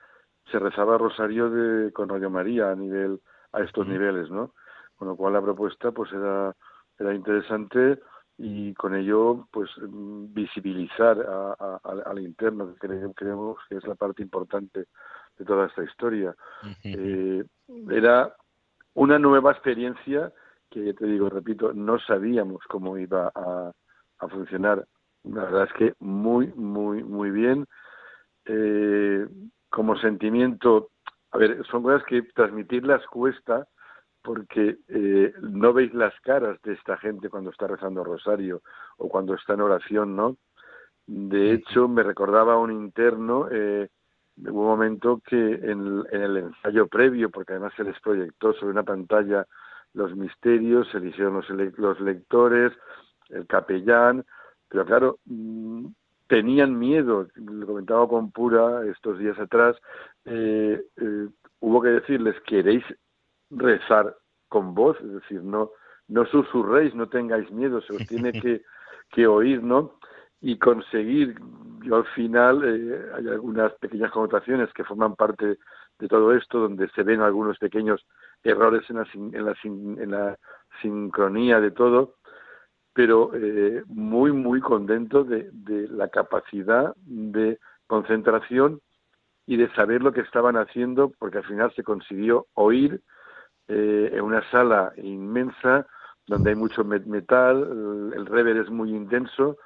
[0.50, 3.19] se rezaba Rosario de, con Radio María a nivel
[3.52, 3.91] a estos Ujú.
[3.91, 4.54] niveles, ¿no?
[4.95, 6.56] Con lo cual la propuesta pues era,
[6.98, 8.00] era interesante
[8.38, 13.86] y con ello pues mm, visibilizar a- a- al, interno que cre- creemos que es
[13.86, 14.86] la parte importante
[15.39, 16.36] de toda esta historia.
[16.84, 17.43] Eh,
[17.89, 18.36] era
[18.93, 20.32] una nueva experiencia
[20.69, 23.71] que ya te digo repito no sabíamos cómo iba a,
[24.19, 24.86] a funcionar.
[25.23, 27.65] La verdad es que muy muy muy bien.
[28.45, 29.28] Eh,
[29.69, 30.89] como sentimiento
[31.32, 33.67] a ver son cosas que transmitirlas cuesta
[34.21, 38.62] porque eh, no veis las caras de esta gente cuando está rezando rosario
[38.97, 40.38] o cuando está en oración, ¿no?
[41.08, 43.89] De hecho, me recordaba a un interno, eh,
[44.47, 48.71] hubo un momento que en, en el ensayo previo, porque además se les proyectó sobre
[48.71, 49.45] una pantalla
[49.93, 52.73] los misterios, se eligieron los, los lectores,
[53.30, 54.25] el capellán,
[54.67, 55.88] pero claro, mm,
[56.28, 59.75] tenían miedo, lo comentaba con Pura estos días atrás,
[60.25, 61.28] eh, eh,
[61.60, 62.84] hubo que decirles, ¿queréis
[63.49, 64.15] rezar
[64.47, 64.97] con voz?
[65.02, 65.71] Es decir, no,
[66.08, 68.62] no susurréis, no tengáis miedo, se os tiene que,
[69.10, 69.95] que oír, ¿no?
[70.41, 71.36] Y conseguir,
[71.84, 75.58] yo al final, eh, hay algunas pequeñas connotaciones que forman parte
[75.99, 78.06] de todo esto, donde se ven algunos pequeños
[78.43, 80.38] errores en la, en la, en la
[80.82, 82.15] sincronía de todo,
[82.93, 88.80] pero eh, muy, muy contento de, de la capacidad de concentración
[89.45, 93.02] y de saber lo que estaban haciendo, porque al final se consiguió oír
[93.67, 95.86] eh, en una sala inmensa
[96.28, 99.58] donde hay mucho met- metal, el rever es muy intenso,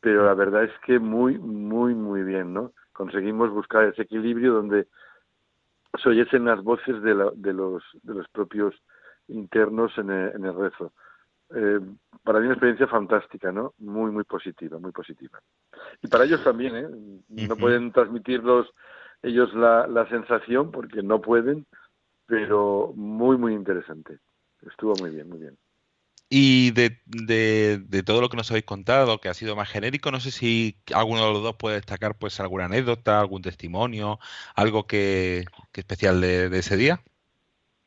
[0.00, 2.72] pero la verdad es que muy, muy, muy bien, ¿no?
[2.92, 4.86] Conseguimos buscar ese equilibrio donde
[6.02, 8.74] se oyesen las voces de, la- de, los, de los propios
[9.28, 10.92] internos en el, en el rezo.
[11.54, 11.80] Eh,
[12.22, 13.72] para mí una experiencia fantástica, ¿no?
[13.78, 15.40] Muy, muy positiva, muy positiva.
[16.02, 16.86] Y para ellos también, ¿eh?
[17.28, 18.68] No pueden transmitirlos
[19.22, 21.66] ellos la, la sensación porque no pueden,
[22.26, 24.18] pero muy, muy interesante.
[24.62, 25.56] Estuvo muy bien, muy bien.
[26.30, 30.10] Y de, de, de todo lo que nos habéis contado, que ha sido más genérico,
[30.10, 34.18] no sé si alguno de los dos puede destacar pues alguna anécdota, algún testimonio,
[34.54, 37.00] algo que, que especial de, de ese día.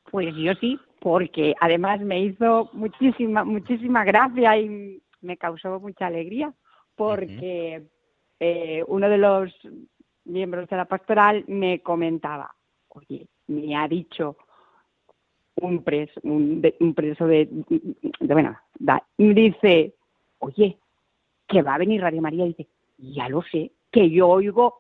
[0.10, 6.54] Pues yo sí, porque además me hizo muchísima, muchísima gracia y me causó mucha alegría,
[6.96, 7.84] porque
[8.40, 9.52] eh, uno de los
[10.26, 12.56] miembros de la pastoral me comentaba,
[12.90, 14.38] oye, me ha dicho
[15.62, 17.48] un preso, un, de- un preso de,
[18.20, 18.58] bueno,
[19.18, 19.94] y dice,
[20.40, 20.78] oye,
[21.48, 24.80] que va a venir Radio María, dice, ya lo sé, que yo oigo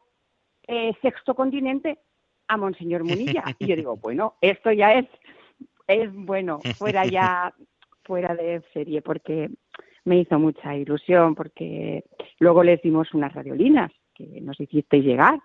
[0.67, 1.99] eh, Sexto Continente
[2.47, 3.43] a Monseñor Munilla.
[3.59, 5.05] Y yo digo, bueno, esto ya es,
[5.87, 7.53] es bueno, fuera ya,
[8.03, 9.49] fuera de serie, porque
[10.05, 12.03] me hizo mucha ilusión, porque
[12.39, 15.39] luego les dimos unas radiolinas que nos hicisteis llegar.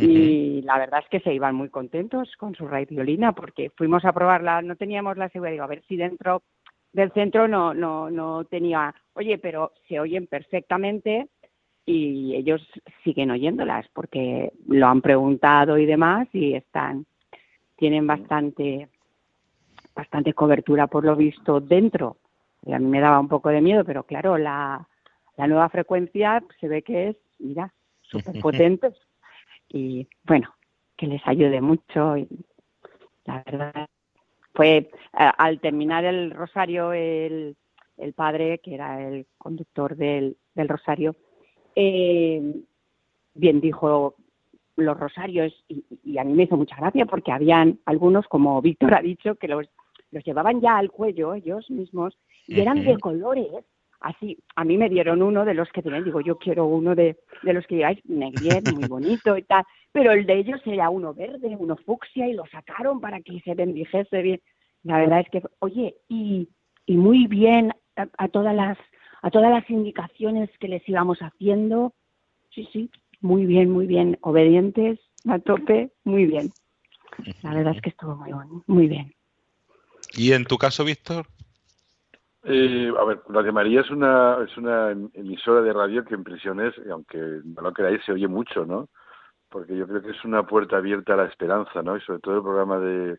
[0.00, 4.12] Y la verdad es que se iban muy contentos con su radiolina porque fuimos a
[4.12, 6.42] probarla, no teníamos la seguridad, digo, a ver si dentro
[6.92, 11.28] del centro no, no, no tenía, oye, pero se oyen perfectamente
[11.86, 12.66] y ellos
[13.04, 17.06] siguen oyéndolas porque lo han preguntado y demás y están,
[17.76, 18.88] tienen bastante,
[19.94, 22.18] bastante cobertura por lo visto dentro.
[22.64, 24.88] Y a mí me daba un poco de miedo, pero claro, la,
[25.36, 28.92] la nueva frecuencia se ve que es, mira, súper potente
[29.68, 30.54] y bueno,
[30.96, 32.16] que les ayude mucho.
[32.16, 32.28] Y
[33.24, 33.86] la verdad,
[34.54, 37.56] fue al terminar el rosario, el,
[37.98, 41.14] el padre, que era el conductor del, del rosario,
[41.74, 42.54] eh,
[43.34, 44.14] bien dijo
[44.76, 48.94] los rosarios y, y a mí me hizo mucha gracia porque habían algunos, como Víctor
[48.94, 49.66] ha dicho, que los,
[50.10, 53.64] los llevaban ya al cuello ellos mismos y eran de colores
[54.00, 57.16] así, a mí me dieron uno de los que tienen, digo, yo quiero uno de,
[57.42, 61.14] de los que lleváis negrier, muy bonito y tal, pero el de ellos era uno
[61.14, 64.40] verde, uno fucsia y lo sacaron para que se bendijese bien.
[64.82, 66.48] La verdad es que, oye, y,
[66.86, 68.78] y muy bien a, todas las
[69.22, 71.94] a todas las indicaciones que les íbamos haciendo,
[72.54, 76.50] sí, sí, muy bien, muy bien, obedientes, a tope, muy bien.
[77.42, 78.32] La verdad es que estuvo muy,
[78.66, 79.14] muy bien.
[80.16, 81.26] ¿Y en tu caso, Víctor?
[82.48, 86.74] Eh, a ver, Radio María es una, es una emisora de radio que en prisiones,
[86.86, 88.88] y aunque no lo creáis, se oye mucho, ¿no?
[89.48, 91.96] Porque yo creo que es una puerta abierta a la esperanza, ¿no?
[91.96, 93.18] Y sobre todo el programa de,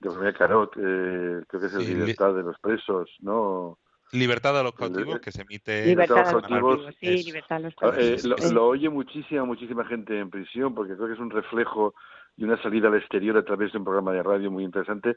[0.00, 3.78] de María Carot, eh, creo que es el Sí, Libertad de los Presos, ¿no?
[4.12, 5.84] Libertad de los cautivos, que se emite...
[5.86, 8.52] Libertad a los cautivos, sí, libertad a los Ah, eh, cautivos.
[8.52, 11.92] lo, oye muchísima, muchísima gente en prisión, porque creo que es un reflejo
[12.36, 15.16] de una salida al exterior a través de un programa de radio muy interesante.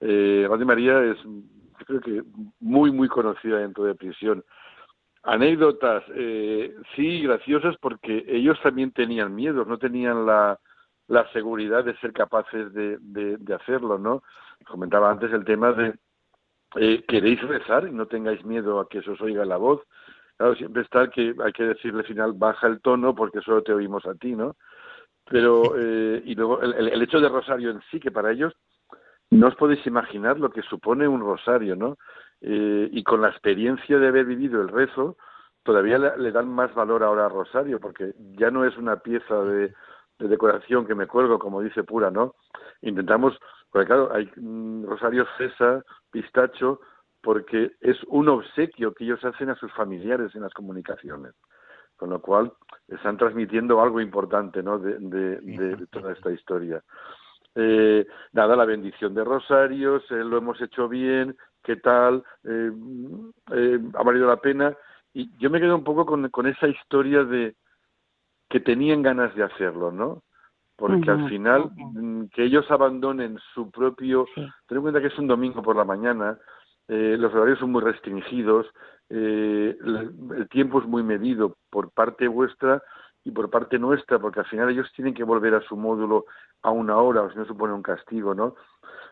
[0.00, 1.16] Eh, Radio María es,
[1.78, 2.22] yo creo que
[2.60, 4.44] muy, muy conocida dentro de prisión.
[5.22, 10.58] Anécdotas, eh, sí, graciosas, porque ellos también tenían miedos, no tenían la,
[11.08, 14.22] la seguridad de ser capaces de, de, de hacerlo, ¿no?
[14.68, 15.94] Comentaba antes el tema de
[16.76, 19.82] eh, queréis rezar y no tengáis miedo a que se os oiga la voz.
[20.36, 23.72] Claro, siempre está que hay que decirle al final baja el tono porque solo te
[23.72, 24.54] oímos a ti, ¿no?
[25.28, 28.52] Pero, eh, y luego el, el- el hecho de rosario en sí, que para ellos
[29.30, 31.96] no os podéis imaginar lo que supone un rosario, ¿no?
[32.40, 35.16] Eh, y con la experiencia de haber vivido el rezo,
[35.62, 39.42] todavía le, le dan más valor ahora al rosario, porque ya no es una pieza
[39.42, 39.74] de,
[40.18, 42.34] de decoración que me cuelgo, como dice Pura, ¿no?
[42.82, 43.36] Intentamos,
[43.70, 46.80] porque claro, hay mm, rosario cesa, pistacho,
[47.22, 51.34] porque es un obsequio que ellos hacen a sus familiares en las comunicaciones.
[51.96, 52.52] Con lo cual,
[52.88, 54.78] están transmitiendo algo importante, ¿no?
[54.78, 56.82] De- de- de toda esta historia.
[57.58, 62.22] Eh, nada, la bendición de Rosarios, eh, lo hemos hecho bien, ¿qué tal?
[62.44, 62.70] Eh,
[63.52, 64.76] eh, ¿Ha valido la pena?
[65.14, 67.54] Y yo me quedo un poco con, con esa historia de
[68.50, 70.22] que tenían ganas de hacerlo, ¿no?
[70.76, 74.26] Porque al final, mm, que ellos abandonen su propio...
[74.34, 74.46] Sí.
[74.68, 76.38] Ten en cuenta que es un domingo por la mañana,
[76.88, 78.66] eh, los horarios son muy restringidos,
[79.08, 82.82] eh, el, el tiempo es muy medido por parte vuestra
[83.26, 86.26] y por parte nuestra, porque al final ellos tienen que volver a su módulo
[86.62, 88.54] a una hora, o si no supone un castigo, ¿no?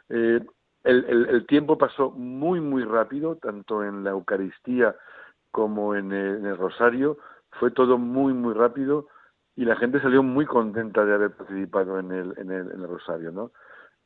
[0.09, 0.41] Eh,
[0.85, 4.95] el, el- el tiempo pasó muy, muy rápido, tanto en la Eucaristía
[5.51, 7.19] como en el, en el Rosario,
[7.59, 9.09] fue todo muy, muy rápido
[9.57, 12.89] y la gente salió muy contenta de haber participado en el, en el, en el
[12.89, 13.51] Rosario, ¿no?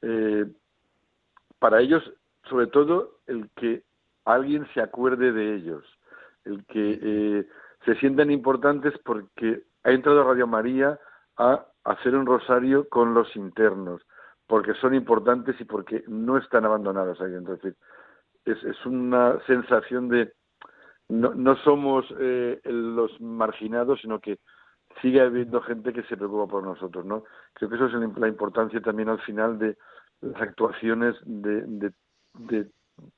[0.03, 0.47] Eh,
[1.59, 2.03] para ellos,
[2.49, 3.83] sobre todo, el que
[4.25, 5.85] alguien se acuerde de ellos,
[6.45, 7.49] el que eh,
[7.85, 10.99] se sientan importantes porque ha entrado Radio María
[11.37, 14.03] a hacer un rosario con los internos,
[14.47, 17.33] porque son importantes y porque no están abandonados ahí.
[18.45, 20.33] Es una sensación de
[21.09, 24.39] no, no somos eh, los marginados, sino que
[25.01, 27.25] sigue habiendo gente que se preocupa por nosotros, ¿no?
[27.55, 29.77] Creo que eso es la importancia también al final de
[30.21, 31.93] las actuaciones de,
[32.35, 32.71] de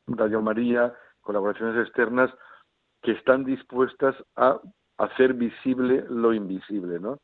[0.07, 2.31] Radio María, colaboraciones externas,
[3.03, 4.61] que están dispuestas a
[5.05, 7.21] hacer visible lo invisible, ¿no?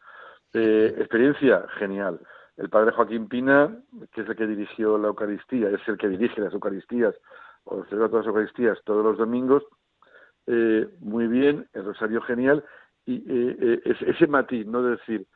[0.54, 2.20] Eh, experiencia genial.
[2.56, 3.76] El padre Joaquín Pina,
[4.12, 7.14] que es el que dirigió la Eucaristía, es el que dirige las Eucaristías,
[7.64, 9.64] o celebra todas las Eucaristías todos los domingos,
[10.46, 12.64] eh, muy bien, el rosario genial,
[13.04, 15.26] y eh, eh, es- ese matiz, no decir,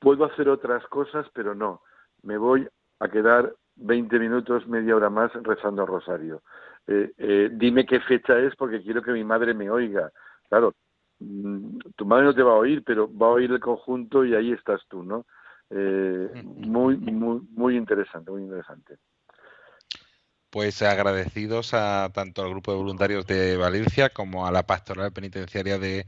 [0.00, 1.82] puedo hacer otras cosas, pero no,
[2.22, 2.68] me voy
[3.00, 6.42] a quedar 20 minutos, media hora más rezando el rosario.
[6.86, 10.10] Eh, eh, dime qué fecha es porque quiero que mi madre me oiga.
[10.48, 10.74] Claro,
[11.18, 14.52] tu madre no te va a oír, pero va a oír el conjunto y ahí
[14.52, 15.26] estás tú, ¿no?
[15.70, 18.98] Eh, muy, muy, muy interesante, muy interesante.
[20.50, 25.78] Pues agradecidos a tanto al grupo de voluntarios de Valencia como a la pastoral penitenciaria
[25.78, 26.06] de,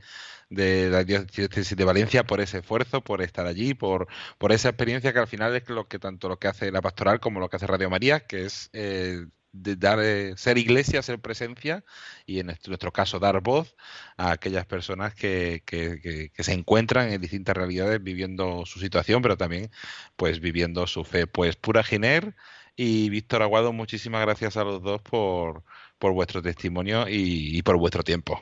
[0.50, 4.06] de la diócesis de Valencia por ese esfuerzo, por estar allí, por,
[4.38, 7.18] por esa experiencia que al final es lo que tanto lo que hace la pastoral
[7.18, 9.26] como lo que hace Radio María, que es eh,
[9.62, 11.84] de dar eh, ser iglesia, ser presencia
[12.26, 13.76] y en nuestro, caso dar voz
[14.16, 19.22] a aquellas personas que, que, que- que se encuentran en distintas realidades viviendo su situación,
[19.22, 19.70] pero también
[20.16, 21.26] pues viviendo su fe.
[21.26, 22.34] Pues pura Giner
[22.76, 25.62] y Víctor Aguado, muchísimas gracias a los dos por,
[25.98, 28.40] por vuestro testimonio y, y por vuestro tiempo.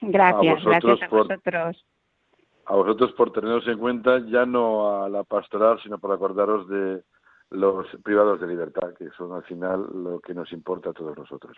[0.00, 1.84] Gracias, vosotros gracias a por- vosotros.
[2.68, 7.00] A vosotros por tenernos en cuenta, ya no a la pastoral, sino por acordaros de
[7.50, 11.54] los privados de libertad, que son al final lo que nos importa a todos nosotros.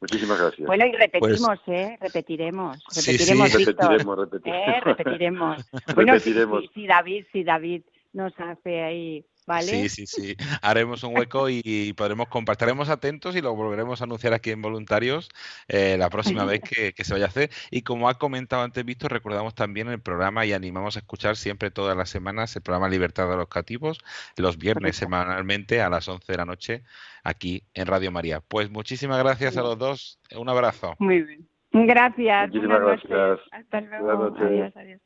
[0.00, 0.66] Muchísimas gracias.
[0.66, 1.96] Bueno, y repetimos, ¿eh?
[2.00, 2.84] Repetiremos.
[2.84, 4.68] Pues Sí, Repetiremos, sí, repetiremos, repetiremos.
[4.68, 4.80] ¿Eh?
[4.84, 5.70] Repetiremos.
[5.94, 6.62] Bueno, si, Repetiremos.
[6.62, 9.66] si- si David, si David nos hace ahí ¿vale?
[9.66, 10.36] Sí, sí, sí.
[10.62, 15.28] Haremos un hueco y podremos compartiremos atentos y lo volveremos a anunciar aquí en Voluntarios
[15.68, 17.50] eh, la próxima vez que, que, se vaya a hacer.
[17.70, 21.70] Y como ha comentado antes Víctor, recordamos también el programa y animamos a escuchar siempre
[21.70, 23.98] todas las semanas el programa Libertad de los Cativos,
[24.36, 26.82] los viernes semanalmente a las 11 de la noche
[27.24, 28.40] aquí en Radio María.
[28.40, 30.20] Pues muchísimas gracias a los dos.
[30.36, 30.94] Un abrazo.
[30.98, 31.48] Muy bien.
[31.72, 32.48] Gracias.
[32.48, 33.40] Muchísimas gracias.
[33.52, 34.34] Hasta luego.
[34.38, 35.05] Adiós, adiós.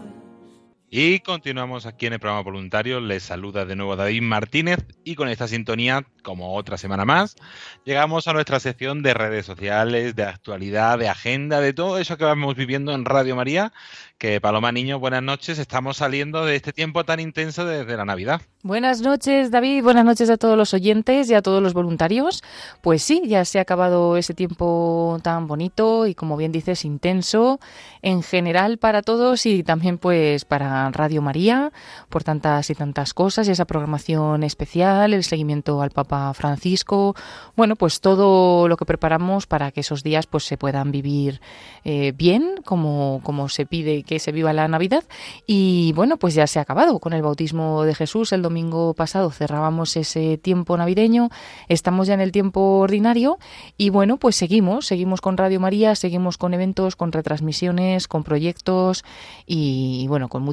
[0.93, 2.99] Y continuamos aquí en el programa voluntario.
[2.99, 7.37] Les saluda de nuevo David Martínez y con esta sintonía, como otra semana más,
[7.85, 12.25] llegamos a nuestra sección de redes sociales, de actualidad, de agenda, de todo eso que
[12.25, 13.71] vamos viviendo en Radio María.
[14.17, 15.57] Que Paloma Niño, buenas noches.
[15.57, 18.41] Estamos saliendo de este tiempo tan intenso desde la Navidad.
[18.61, 19.83] Buenas noches, David.
[19.83, 22.43] Buenas noches a todos los oyentes y a todos los voluntarios.
[22.81, 27.59] Pues sí, ya se ha acabado ese tiempo tan bonito y, como bien dices, intenso
[28.03, 31.71] en general para todos y también pues para Radio María
[32.09, 37.15] por tantas y tantas cosas y esa programación especial, el seguimiento al Papa Francisco.
[37.55, 41.41] Bueno, pues todo lo que preparamos para que esos días pues se puedan vivir
[41.83, 45.03] eh, bien como, como se pide que se viva la Navidad.
[45.45, 49.31] Y bueno, pues ya se ha acabado con el bautismo de Jesús el domingo pasado
[49.31, 51.29] cerrábamos ese tiempo navideño,
[51.67, 53.39] estamos ya en el tiempo ordinario
[53.77, 59.03] y bueno, pues seguimos, seguimos con Radio María, seguimos con eventos, con retransmisiones, con proyectos
[59.45, 60.43] y bueno, con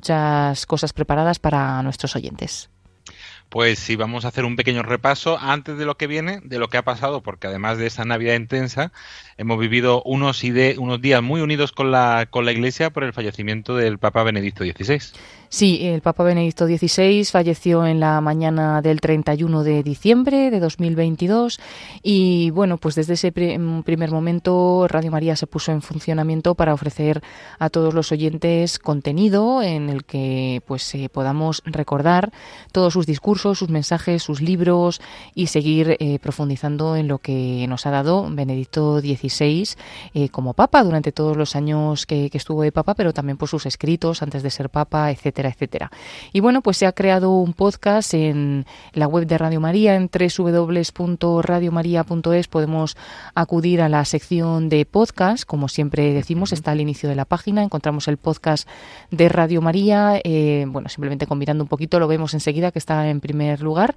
[0.66, 2.70] cosas preparadas para nuestros oyentes.
[3.48, 6.68] Pues sí, vamos a hacer un pequeño repaso antes de lo que viene, de lo
[6.68, 8.92] que ha pasado, porque además de esa Navidad intensa,
[9.38, 10.42] hemos vivido unos,
[10.78, 14.64] unos días muy unidos con la, con la Iglesia por el fallecimiento del Papa Benedicto
[14.64, 15.00] XVI.
[15.50, 21.58] Sí, el Papa Benedicto XVI falleció en la mañana del 31 de diciembre de 2022
[22.02, 27.22] y bueno, pues desde ese primer momento Radio María se puso en funcionamiento para ofrecer
[27.58, 32.30] a todos los oyentes contenido en el que pues eh, podamos recordar
[32.70, 35.00] todos sus discursos, sus mensajes, sus libros
[35.34, 39.27] y seguir eh, profundizando en lo que nos ha dado Benedicto XVI
[40.14, 43.66] eh, como Papa durante todos los años que, estuvo de Papa, pero también por sus
[43.66, 45.90] escritos antes de ser Papa, etcétera etcétera,
[46.32, 50.08] Y bueno, pues se ha creado un podcast en la web de Radio María, en
[50.08, 52.96] www.radiomaria.es podemos
[53.34, 57.62] acudir a la sección de podcast, como siempre decimos, está al inicio de la página,
[57.62, 58.68] encontramos el podcast
[59.10, 63.20] de Radio María, eh, bueno, simplemente combinando un poquito lo vemos enseguida que está en
[63.20, 63.94] primer lugar.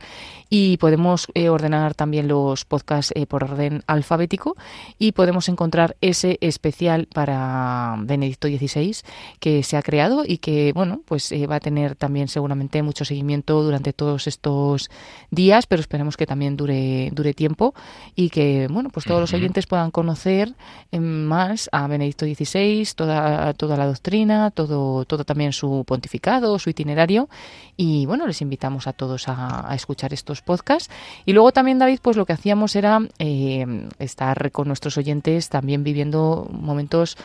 [0.50, 4.56] Y podemos eh, ordenar también los podcasts por orden alfabético.
[4.98, 8.96] Y podemos encontrar ese especial para Benedicto XVI
[9.40, 13.06] que se ha creado y que, bueno, pues eh, va a tener también seguramente mucho
[13.06, 14.90] seguimiento durante todos estos
[15.30, 17.76] días, pero esperemos que también dure, dure tiempo
[18.16, 20.56] y que bueno, pues todos los oyentes puedan conocer
[20.92, 26.72] eh, más a Benedicto XVI, toda, toda la doctrina, todo, todo también su pontificado, su
[26.72, 27.30] itinerario.
[27.78, 30.90] Y bueno, les invitamos a todos a, escuchar estos podcasts.
[31.26, 35.11] Y luego también, David, pues lo que hacíamos era eh, estar con nuestros oyentes
[35.50, 37.18] también viviendo momentos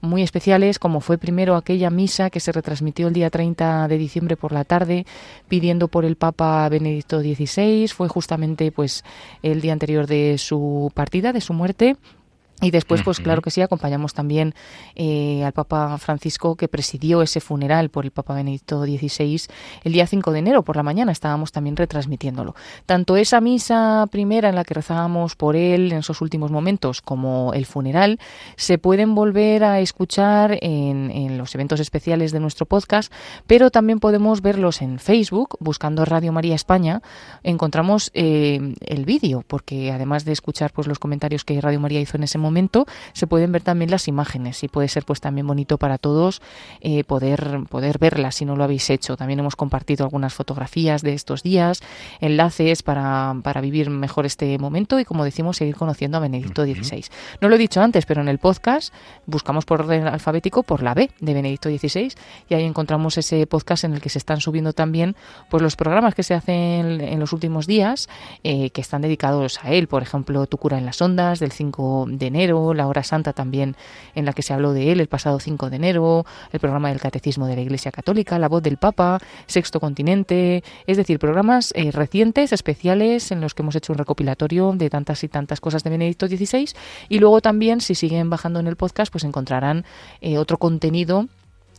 [0.00, 4.36] muy especiales, como fue primero aquella misa que se retransmitió el día 30 de diciembre
[4.36, 5.06] por la tarde,
[5.48, 9.04] pidiendo por el Papa Benedicto XVI, fue justamente pues
[9.42, 11.96] el día anterior de su partida, de su muerte,
[12.64, 14.54] y después, pues claro que sí, acompañamos también
[14.94, 19.42] eh, al Papa Francisco que presidió ese funeral por el Papa Benedicto XVI
[19.84, 21.12] el día 5 de enero por la mañana.
[21.12, 22.54] Estábamos también retransmitiéndolo.
[22.86, 27.52] Tanto esa misa primera en la que rezábamos por él en esos últimos momentos como
[27.52, 28.18] el funeral
[28.56, 33.12] se pueden volver a escuchar en, los eventos especiales de nuestro podcast,
[33.46, 37.02] pero también podemos verlos en Facebook buscando Radio María España.
[37.42, 42.16] Encontramos eh, el vídeo porque además de escuchar pues los comentarios que Radio María hizo
[42.16, 45.44] en ese momento, momento se pueden ver también las imágenes y puede ser pues también
[45.44, 46.40] bonito para todos
[46.80, 49.16] eh, poder, poder verlas si no lo habéis hecho.
[49.16, 51.82] También hemos compartido algunas fotografías de estos días,
[52.20, 57.06] enlaces para, para vivir mejor este momento y como decimos seguir conociendo a Benedicto XVI.
[57.40, 58.94] No lo he dicho antes, pero en el podcast
[59.26, 62.12] buscamos por orden alfabético por la B de Benedicto XVI
[62.48, 65.16] y ahí encontramos ese podcast en el que se están subiendo también
[65.50, 68.08] pues los programas que se hacen en los últimos días
[68.44, 72.06] eh, que están dedicados a él, por ejemplo, Tu cura en las ondas del 5
[72.10, 73.76] de enero, la hora santa también
[74.14, 77.00] en la que se habló de él el pasado 5 de enero, el programa del
[77.00, 81.90] Catecismo de la Iglesia Católica, La voz del Papa, Sexto Continente, es decir, programas eh,
[81.92, 85.90] recientes, especiales, en los que hemos hecho un recopilatorio de tantas y tantas cosas de
[85.90, 86.68] Benedicto XVI
[87.08, 89.84] y luego también, si siguen bajando en el podcast, pues encontrarán
[90.20, 91.28] eh, otro contenido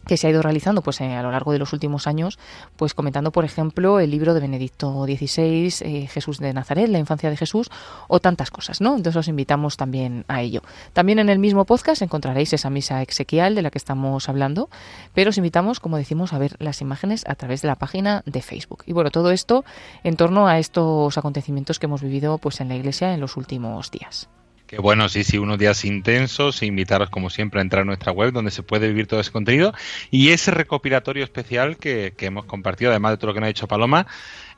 [0.06, 2.40] que se ha ido realizando pues eh, a lo largo de los últimos años,
[2.76, 7.30] pues comentando, por ejemplo, el libro de Benedicto XVI, eh, Jesús de Nazaret, la infancia
[7.30, 7.70] de Jesús,
[8.08, 8.96] o tantas cosas, ¿no?
[8.96, 10.62] Entonces os invitamos también a ello.
[10.94, 14.70] También en el mismo podcast encontraréis esa misa exequial de la que estamos hablando,
[15.14, 18.42] pero os invitamos, como decimos, a ver las imágenes a través de la página de
[18.42, 18.84] Facebook.
[18.86, 19.66] Y bueno, todo esto
[20.04, 23.92] en torno a estos acontecimientos que hemos vivido pues en la Iglesia en los últimos
[23.92, 24.30] días.
[24.68, 26.64] Que bueno, sí, sí, unos días intensos.
[26.64, 29.74] Invitaros, como siempre, a entrar a nuestra web donde se puede vivir todo ese contenido.
[30.10, 33.50] Y ese recopilatorio especial que, que hemos compartido, además de todo lo que nos ha
[33.50, 34.08] dicho Paloma,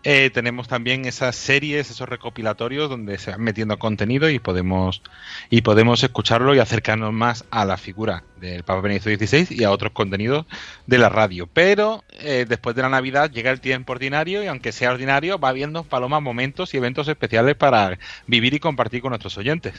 [0.09, 5.01] eh, tenemos también esas series, esos recopilatorios donde se van metiendo contenido y podemos
[5.49, 9.71] y podemos escucharlo y acercarnos más a la figura del Papa Benedicto XVI y a
[9.71, 10.45] otros contenidos
[10.85, 11.49] de la radio.
[11.51, 15.49] Pero eh, después de la Navidad llega el tiempo ordinario y aunque sea ordinario va
[15.49, 19.73] habiendo Paloma momentos y eventos especiales para vivir y compartir con nuestros oyentes.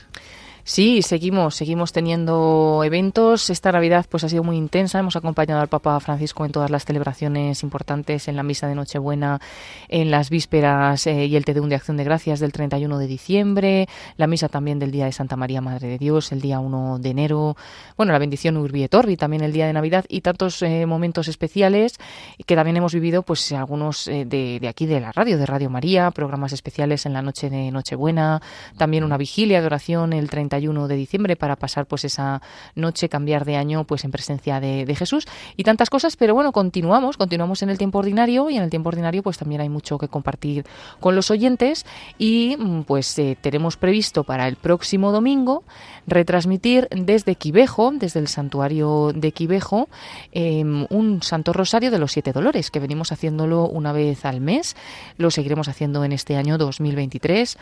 [0.68, 3.48] Sí, seguimos, seguimos teniendo eventos.
[3.48, 4.98] Esta Navidad pues ha sido muy intensa.
[4.98, 9.40] Hemos acompañado al Papa Francisco en todas las celebraciones importantes, en la misa de Nochebuena,
[9.88, 13.88] en las vísperas eh, y el Tedeum de Acción de Gracias del 31 de diciembre,
[14.18, 17.08] la misa también del Día de Santa María Madre de Dios, el día 1 de
[17.08, 17.56] enero,
[17.96, 21.28] bueno, la bendición Urbi et Orbi también el día de Navidad y tantos eh, momentos
[21.28, 21.94] especiales
[22.44, 26.10] que también hemos vivido pues algunos eh, de, aquí de la radio, de Radio María,
[26.10, 28.42] programas especiales en la noche de Nochebuena,
[28.76, 32.42] también una vigilia de oración el 31 de diciembre para pasar pues esa
[32.74, 37.16] noche, cambiar de año pues en presencia de, Jesús y tantas cosas, pero bueno, continuamos,
[37.16, 40.08] continuamos en el tiempo ordinario y en el tiempo ordinario pues también hay mucho que
[40.08, 40.64] compartir
[40.98, 41.86] con los oyentes
[42.18, 45.62] y mm, pues eh, tenemos previsto para el próximo domingo
[46.06, 49.88] retransmitir desde Quivejo, desde el santuario de Quivejo,
[50.32, 54.74] eh, un Santo Rosario de los Siete Dolores, que venimos haciéndolo una vez al mes,
[55.16, 57.58] lo seguiremos haciendo en este año 2023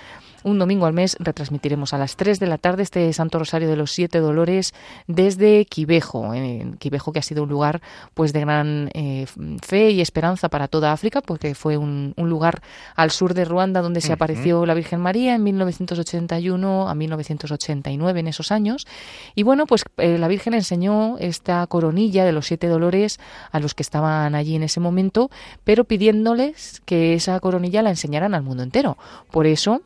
[0.47, 3.77] un domingo al mes retransmitiremos a las 3 de la tarde este Santo Rosario de
[3.77, 4.73] los Siete Dolores
[5.07, 7.83] desde Quivejo, en Quivejo que ha sido un lugar
[8.15, 9.27] pues de gran eh,
[9.61, 12.63] fe y esperanza para toda África, porque fue un, un lugar
[12.95, 14.15] al sur de Ruanda donde se uh -huh.
[14.15, 18.87] apareció la Virgen María en 1981 a 1989 en esos años.
[19.35, 23.19] Y bueno, pues eh, la Virgen enseñó esta coronilla de los siete dolores
[23.51, 25.31] a los que estaban allí en ese momento,
[25.65, 28.97] pero pidiéndoles que esa coronilla la enseñaran al mundo entero.
[29.31, 29.83] Por eso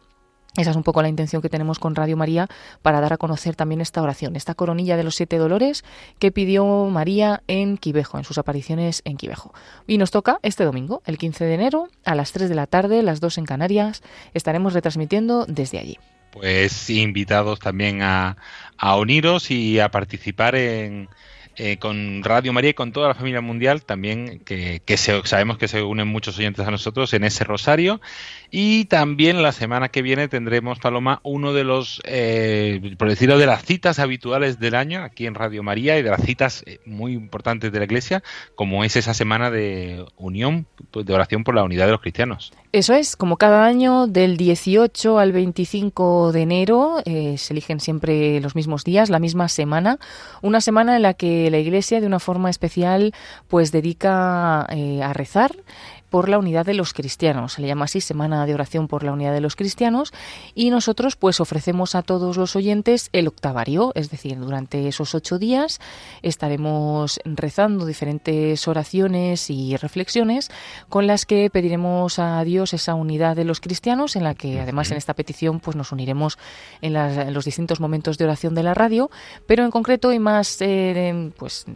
[0.56, 2.48] esa es un poco la intención que tenemos con Radio María
[2.82, 5.84] para dar a conocer también esta oración, esta coronilla de los siete dolores
[6.18, 9.54] que pidió María en Quivejo, en sus apariciones en Quivejo.
[9.86, 13.02] Y nos toca este domingo, el 15 de enero, a las 3 de la tarde,
[13.02, 14.02] las 2 en Canarias,
[14.34, 15.98] estaremos retransmitiendo desde allí.
[16.32, 18.36] Pues invitados también a,
[18.76, 21.08] a uniros y a participar en,
[21.56, 25.68] eh, con Radio María y con toda la familia mundial también, que, se, sabemos que
[25.68, 28.00] se unen muchos oyentes a nosotros en ese rosario.
[28.50, 33.46] Y también la semana que viene tendremos, Paloma, uno de los, eh, por decirlo, de
[33.46, 37.12] las citas habituales del año aquí en Radio María y de las citas eh, muy
[37.12, 38.22] importantes de la Iglesia,
[38.54, 42.52] como es esa semana de unión, de oración por la unidad de los cristianos.
[42.72, 48.40] Eso es, como cada año, del 18 al 25 de enero, eh, se eligen siempre
[48.40, 49.98] los mismos días, la misma semana,
[50.40, 53.12] una semana en la que la Iglesia, de una forma especial,
[53.48, 55.56] pues dedica eh, a rezar
[56.10, 57.54] por la unidad de los cristianos.
[57.54, 60.12] Se le llama así Semana de Oración por la Unidad de los Cristianos.
[60.54, 65.38] Y nosotros pues ofrecemos a todos los oyentes el octavario, es decir, durante esos ocho
[65.38, 65.80] días
[66.22, 70.50] estaremos rezando diferentes oraciones y reflexiones
[70.88, 74.90] con las que pediremos a Dios esa unidad de los cristianos en la que además
[74.90, 76.38] en esta petición pues nos uniremos
[76.80, 79.10] en, las, en los distintos momentos de oración de la radio,
[79.46, 81.66] pero en concreto y más eh, pues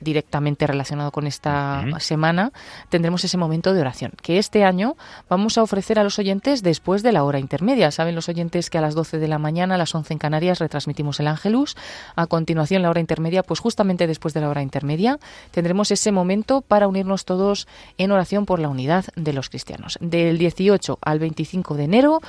[0.00, 2.00] directamente relacionado con esta uh -huh.
[2.00, 2.52] semana,
[2.88, 4.96] tendremos ese momento de oración, que este año
[5.28, 7.90] vamos a ofrecer a los oyentes después de la hora intermedia.
[7.90, 10.58] Saben los oyentes que a las 12 de la mañana, a las 11 en Canarias,
[10.58, 11.76] retransmitimos el Ángelus.
[12.14, 15.18] A continuación, la hora intermedia, pues justamente después de la hora intermedia,
[15.50, 17.66] tendremos ese momento para unirnos todos
[17.98, 19.98] en oración por la unidad de los cristianos.
[20.00, 22.20] Del 18 al 25 de enero,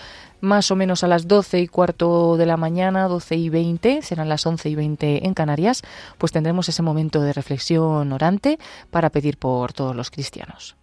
[0.42, 4.30] más o menos a las 12 y cuarto de la mañana, 12 y 20, serán
[4.30, 5.84] las 11 y 20 en Canarias,
[6.18, 8.60] pues tendremos ese momento de reflexión orante
[8.92, 10.76] para pedir por todos los cristianos.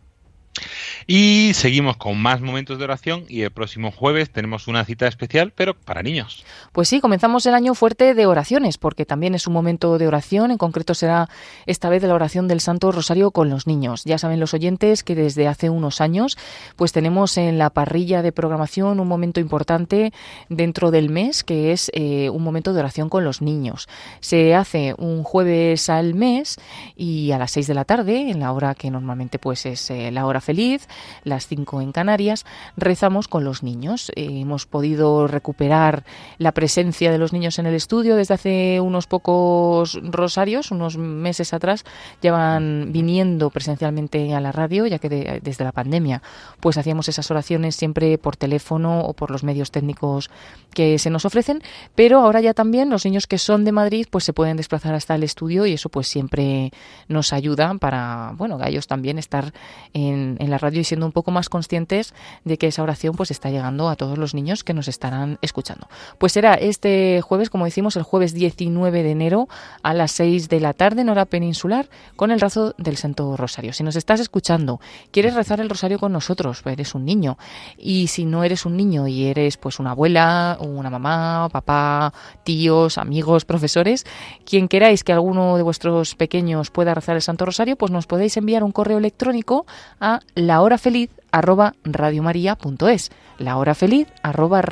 [1.07, 5.53] Y seguimos con más momentos de oración y el próximo jueves tenemos una cita especial,
[5.55, 6.45] pero para niños.
[6.73, 10.51] Pues sí, comenzamos el año fuerte de oraciones, porque también es un momento de oración,
[10.51, 11.29] en concreto será
[11.67, 14.05] esta vez la oración del Santo Rosario con los niños.
[14.05, 16.39] Ya saben los oyentes que desde hace unos años
[16.77, 20.13] pues tenemos en la parrilla de programación un momento importante
[20.49, 23.89] dentro del mes, que es eh, un momento de oración con los niños.
[24.21, 26.59] Se hace un jueves al mes
[26.97, 30.11] y a las 6 de la tarde, en la hora que normalmente pues es eh,
[30.11, 30.89] la hora feliz,
[31.25, 32.45] las 5 en Canarias,
[32.77, 34.11] rezamos con los niños.
[34.15, 36.05] Eh, hemos podido recuperar
[36.39, 41.53] la presencia de los niños en el estudio desde hace unos pocos rosarios, unos meses
[41.53, 41.85] atrás,
[42.21, 46.23] llevan viniendo presencialmente a la radio, ya que desde la pandemia
[46.61, 50.31] pues hacíamos esas oraciones siempre por teléfono o por los medios técnicos
[50.73, 51.63] que se nos ofrecen,
[51.95, 55.15] pero ahora ya también los niños que son de Madrid pues se pueden desplazar hasta
[55.15, 56.73] el estudio y eso pues siempre
[57.09, 59.53] nos ayuda para, bueno, a ellos también estar
[59.93, 62.15] en, en la radio y siendo un poco más conscientes
[62.45, 65.89] de que esa oración pues está llegando a todos los niños que nos estarán escuchando.
[66.19, 69.49] Pues será este jueves, como decimos, el jueves 19 de enero
[69.83, 73.73] a las 6 de la tarde en hora peninsular con el razo del Santo Rosario.
[73.73, 74.81] Si nos estás escuchando,
[75.11, 77.39] quieres rezar el rosario con nosotros, eres un niño
[77.79, 82.13] y si no eres un niño y eres pues una abuela, una mamá, papá,
[82.43, 84.05] tíos, amigos, profesores,
[84.45, 88.37] quien queráis que alguno de vuestros pequeños pueda rezar el Santo Rosario, pues nos podéis
[88.37, 89.67] enviar un correo electrónico
[90.01, 94.63] a la hora feliz arroba radiomaria.es la hora feliz arroba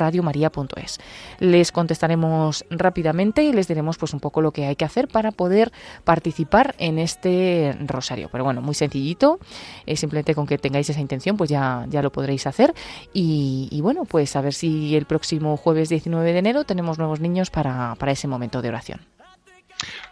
[1.39, 5.31] les contestaremos rápidamente y les diremos pues un poco lo que hay que hacer para
[5.31, 5.71] poder
[6.03, 8.29] participar en este rosario.
[8.31, 9.39] Pero bueno muy sencillito
[9.85, 12.73] eh, simplemente con que tengáis esa intención pues ya, ya lo podréis hacer.
[13.13, 17.19] Y, y, bueno pues a ver si el próximo jueves 19 de enero tenemos nuevos
[17.19, 19.12] niños para, para ese momento de oración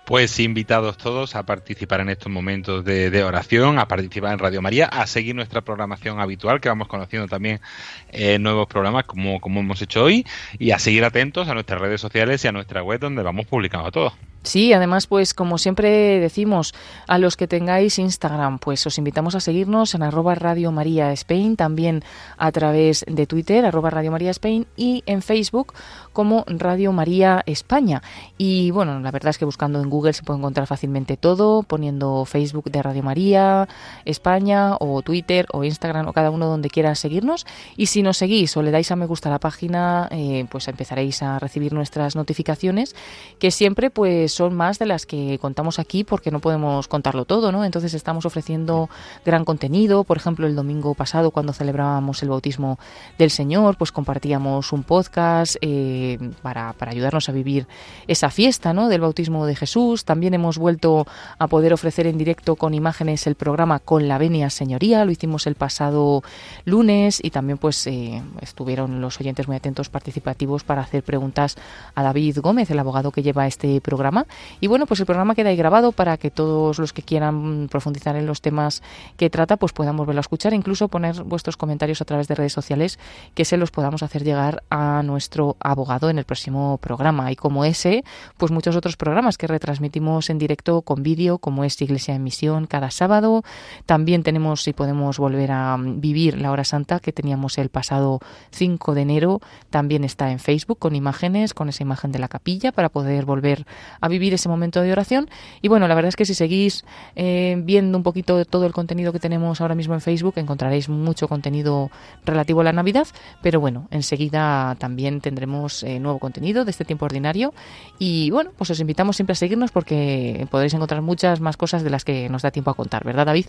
[0.06, 4.86] pues invitados todos a participar en estos momentos de, oración, a participar en Radio María,
[4.86, 7.62] a seguir nuestra programación habitual, que vamos conociendo también
[8.10, 10.26] eh, nuevos programas como, como hemos hecho hoy,
[10.58, 13.92] y a seguir atentos a nuestras redes sociales y a nuestra web donde vamos publicando
[13.92, 14.14] todo.
[14.44, 16.74] Sí, además, pues como siempre decimos,
[17.08, 21.56] a los que tengáis Instagram, pues os invitamos a seguirnos en arroba Radio María Spain,
[21.56, 22.04] también
[22.38, 25.74] a través de Twitter, arroba Radio María Spain, y en Facebook
[26.14, 28.02] como Radio María España.
[28.38, 32.26] Y bueno, la verdad es que buscando en Google se puede encontrar fácilmente todo, poniendo
[32.26, 33.68] Facebook de Radio María
[34.06, 37.46] España, o Twitter, o Instagram, o cada uno donde quiera seguirnos.
[37.78, 40.68] Y si nos seguís o le dais a me gusta a la página, eh, pues
[40.68, 42.96] empezaréis a recibir nuestras notificaciones,
[43.40, 47.52] que siempre pues son más de las que contamos aquí porque no podemos contarlo todo,
[47.52, 47.64] ¿no?
[47.66, 48.90] Entonces estamos ofreciendo
[49.26, 50.04] gran contenido.
[50.04, 52.80] Por ejemplo, el domingo pasado cuando celebrábamos el bautismo
[53.18, 56.01] del Señor, pues compartíamos un podcast eh,
[56.42, 57.68] para, para ayudarnos a vivir
[58.08, 58.88] esa fiesta, ¿no?
[58.88, 60.06] Del bautismo de Jesús.
[60.06, 61.06] También hemos vuelto
[61.38, 65.06] a poder ofrecer en directo con imágenes el programa Con la Venia Señoría.
[65.06, 66.24] Lo hicimos el pasado
[66.66, 71.58] lunes y también pues eh, estuvieron los oyentes muy atentos participativos para hacer preguntas
[71.96, 74.26] a David Gómez, el abogado que lleva este programa
[74.60, 78.16] y bueno, pues el programa queda ahí grabado para que todos los que quieran profundizar
[78.16, 78.82] en los temas
[79.18, 82.54] que trata, pues puedan volverlo a escuchar, incluso poner vuestros comentarios a través de redes
[82.54, 83.00] sociales
[83.36, 87.32] que se los podamos hacer llegar a nuestro abogado en el próximo programa.
[87.32, 88.04] Y como ese,
[88.38, 92.66] pues muchos otros programas que retransmitimos en directo con vídeo, como es Iglesia en Misión
[92.66, 93.44] cada sábado.
[93.86, 98.20] También tenemos, si podemos volver a vivir la hora santa que teníamos el pasado
[98.52, 102.72] 5 de enero, también está en Facebook con imágenes, con esa imagen de la capilla
[102.72, 103.66] para poder volver
[104.00, 105.30] a vivir ese momento de oración.
[105.62, 106.86] Y bueno, la verdad es que si seguís
[107.16, 110.88] eh, viendo un poquito de todo el contenido que tenemos ahora mismo en Facebook, encontraréis
[110.88, 111.92] mucho contenido
[112.26, 113.08] relativo a la Navidad,
[113.42, 117.54] pero bueno, enseguida también tendremos eh, nuevo contenido de este tiempo ordinario.
[118.00, 121.90] Y bueno, pues os invitamos siempre a seguirnos porque podréis encontrar muchas más cosas de
[121.90, 123.48] las que nos da tiempo a contar, ¿verdad, David?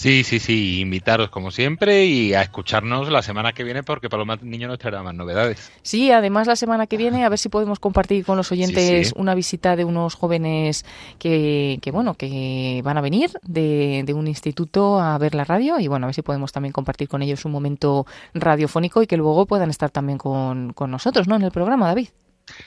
[0.00, 4.24] Sí, sí, sí, invitaros como siempre y a escucharnos la semana que viene porque para
[4.24, 5.70] los niños nos traerá más novedades.
[5.82, 9.12] Sí, además la semana que viene a ver si podemos compartir con los oyentes sí,
[9.12, 9.12] sí.
[9.14, 10.86] una visita de unos jóvenes
[11.18, 15.78] que, que bueno, que van a venir de, de, un instituto a ver la radio
[15.78, 19.18] y bueno, a ver si podemos también compartir con ellos un momento radiofónico y que
[19.18, 21.36] luego puedan estar también con, con nosotros, ¿no?
[21.36, 22.08] En el programa, David.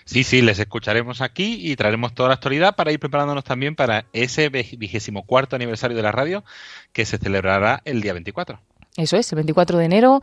[0.06, 4.06] Sí, sí, les escucharemos aquí y traeremos toda la actualidad para ir preparándonos también para
[4.14, 6.44] ese vigésimo cuarto aniversario de la radio
[6.92, 8.60] que se celebrará el día 24.
[8.96, 10.22] Eso es, el 24 de enero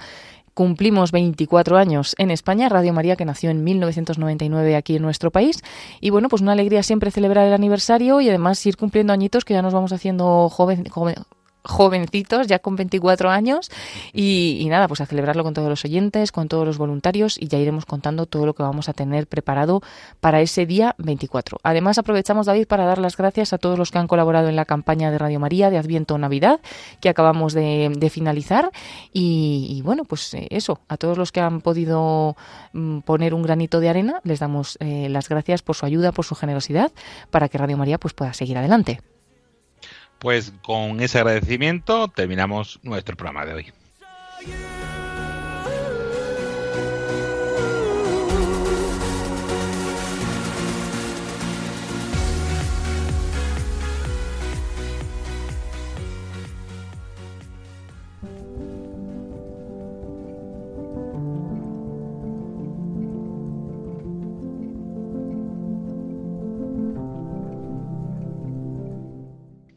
[0.55, 5.63] cumplimos 24 años en España, Radio María que nació en 1999 aquí en nuestro país
[6.01, 9.55] y bueno, pues una alegría siempre celebrar el aniversario y además ir cumpliendo añitos que
[9.55, 11.17] ya nos vamos haciendo joven, joven
[11.65, 13.71] jovencitos, ya con 24 años,
[14.13, 17.49] y, y, nada, pues a celebrarlo con todos los oyentes, con todos los voluntarios, y
[17.49, 19.83] ya iremos contando todo lo que vamos a tener preparado
[20.21, 21.59] para ese día 24.
[21.63, 24.65] Además, aprovechamos, David, para dar las gracias a todos los que han colaborado en la
[24.65, 26.61] campaña de Radio María de Adviento Navidad,
[27.01, 28.71] que acabamos de, de finalizar,
[29.13, 32.37] y, y, bueno, pues eh, eso, a todos los que han podido
[32.73, 36.25] mm, poner un granito de arena, les damos eh, las gracias por su ayuda, por
[36.25, 36.93] su generosidad,
[37.31, 39.01] para que Radio María pues pueda seguir adelante.
[40.21, 43.73] Pues con ese agradecimiento terminamos nuestro programa de hoy.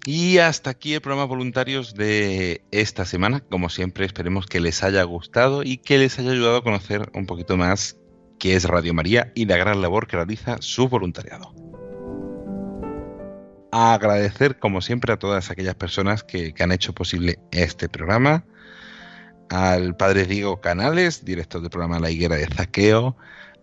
[0.06, 3.39] Y hasta aquí el programa voluntarios de esta semana.
[3.39, 7.26] Como siempre, esperemos que les haya gustado y que les haya ayudado a conocer un
[7.26, 7.97] poquito más
[8.38, 11.56] qué es Radio María y la gran labor que realiza su voluntariado.
[13.72, 18.45] Agradecer, como siempre, a todas aquellas personas que, que han hecho posible este programa.
[19.49, 23.16] Al padre Diego Canales, director del programa La Higuera de Zaqueo,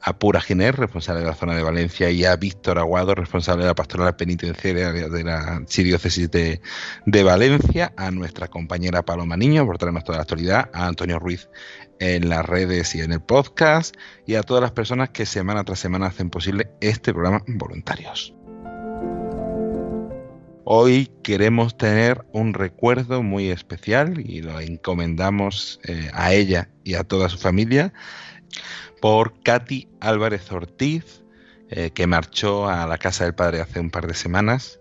[0.03, 3.69] a Pura Giner, responsable de la zona de Valencia, y a Víctor Aguado, responsable de
[3.69, 6.61] la pastoral penitenciaria de la Archidiócesis de,
[7.07, 11.49] de, Valencia, a nuestra compañera Paloma Niño por traernos toda la actualidad, a Antonio Ruiz
[11.99, 13.95] en las redes y en el podcast,
[14.27, 18.35] y a todas las personas que semana tras semana hacen posible este programa voluntarios.
[20.73, 27.03] Hoy queremos tener un recuerdo muy especial y lo encomendamos eh, a ella y a
[27.03, 27.93] toda su familia
[29.01, 31.23] por Katy Álvarez Ortiz,
[31.71, 34.81] eh, que marchó a la casa del padre hace un par de semanas.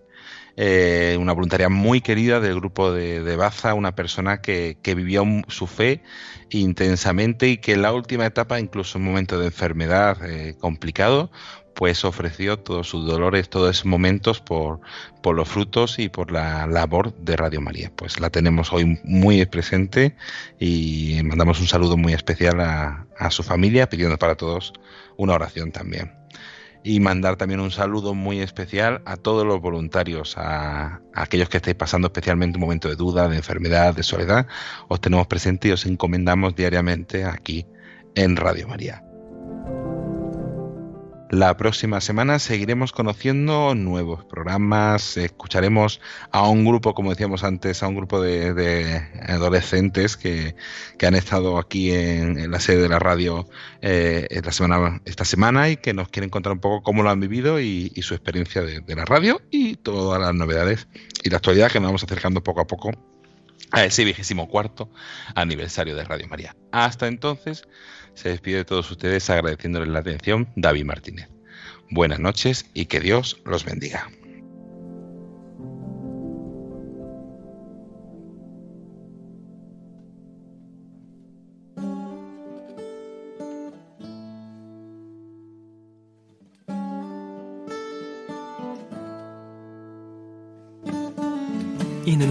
[0.62, 5.68] Eh, una voluntaria muy querida del grupo de, Baza, una persona que, que, vivió su
[5.68, 6.04] fe
[6.50, 11.32] intensamente y que en la última etapa, incluso en un momento de enfermedad eh, complicado,
[11.80, 14.82] pues ofreció todos sus dolores, todos esos momentos por,
[15.22, 17.90] por los frutos y por la labor de Radio María.
[17.96, 20.18] Pues la tenemos hoy muy presente
[20.60, 24.74] y mandamos un saludo muy especial a, su familia, pidiendo para todos
[25.16, 26.12] una oración también
[26.84, 31.58] y mandar también un saludo muy especial a todos los voluntarios, a, a, aquellos que
[31.58, 34.48] estéis pasando especialmente un momento de duda, de enfermedad, de soledad.
[34.90, 37.66] Os tenemos presente y os encomendamos diariamente aquí
[38.16, 39.02] en Radio María.
[41.30, 46.02] La próxima semana seguiremos conociendo nuevos programas, escucharemos
[46.32, 50.56] a un grupo, como decíamos antes, a un grupo de, adolescentes que,
[50.98, 53.48] que, han estado aquí en, la sede de la radio
[53.84, 57.92] eh, esta semana y que nos quieren contar un poco cómo lo han vivido y,
[58.02, 60.88] su experiencia de, la radio y todas las novedades
[61.24, 62.92] y la actualidad que nos vamos acercando poco a poco
[63.72, 64.90] a ese vigésimo cuarto
[65.36, 66.56] aniversario de Radio María.
[66.72, 67.64] Hasta entonces
[68.14, 71.30] se despide de todos ustedes agradeciéndoles la atención David Martínez.
[71.90, 74.10] Buenas noches y que Dios los bendiga.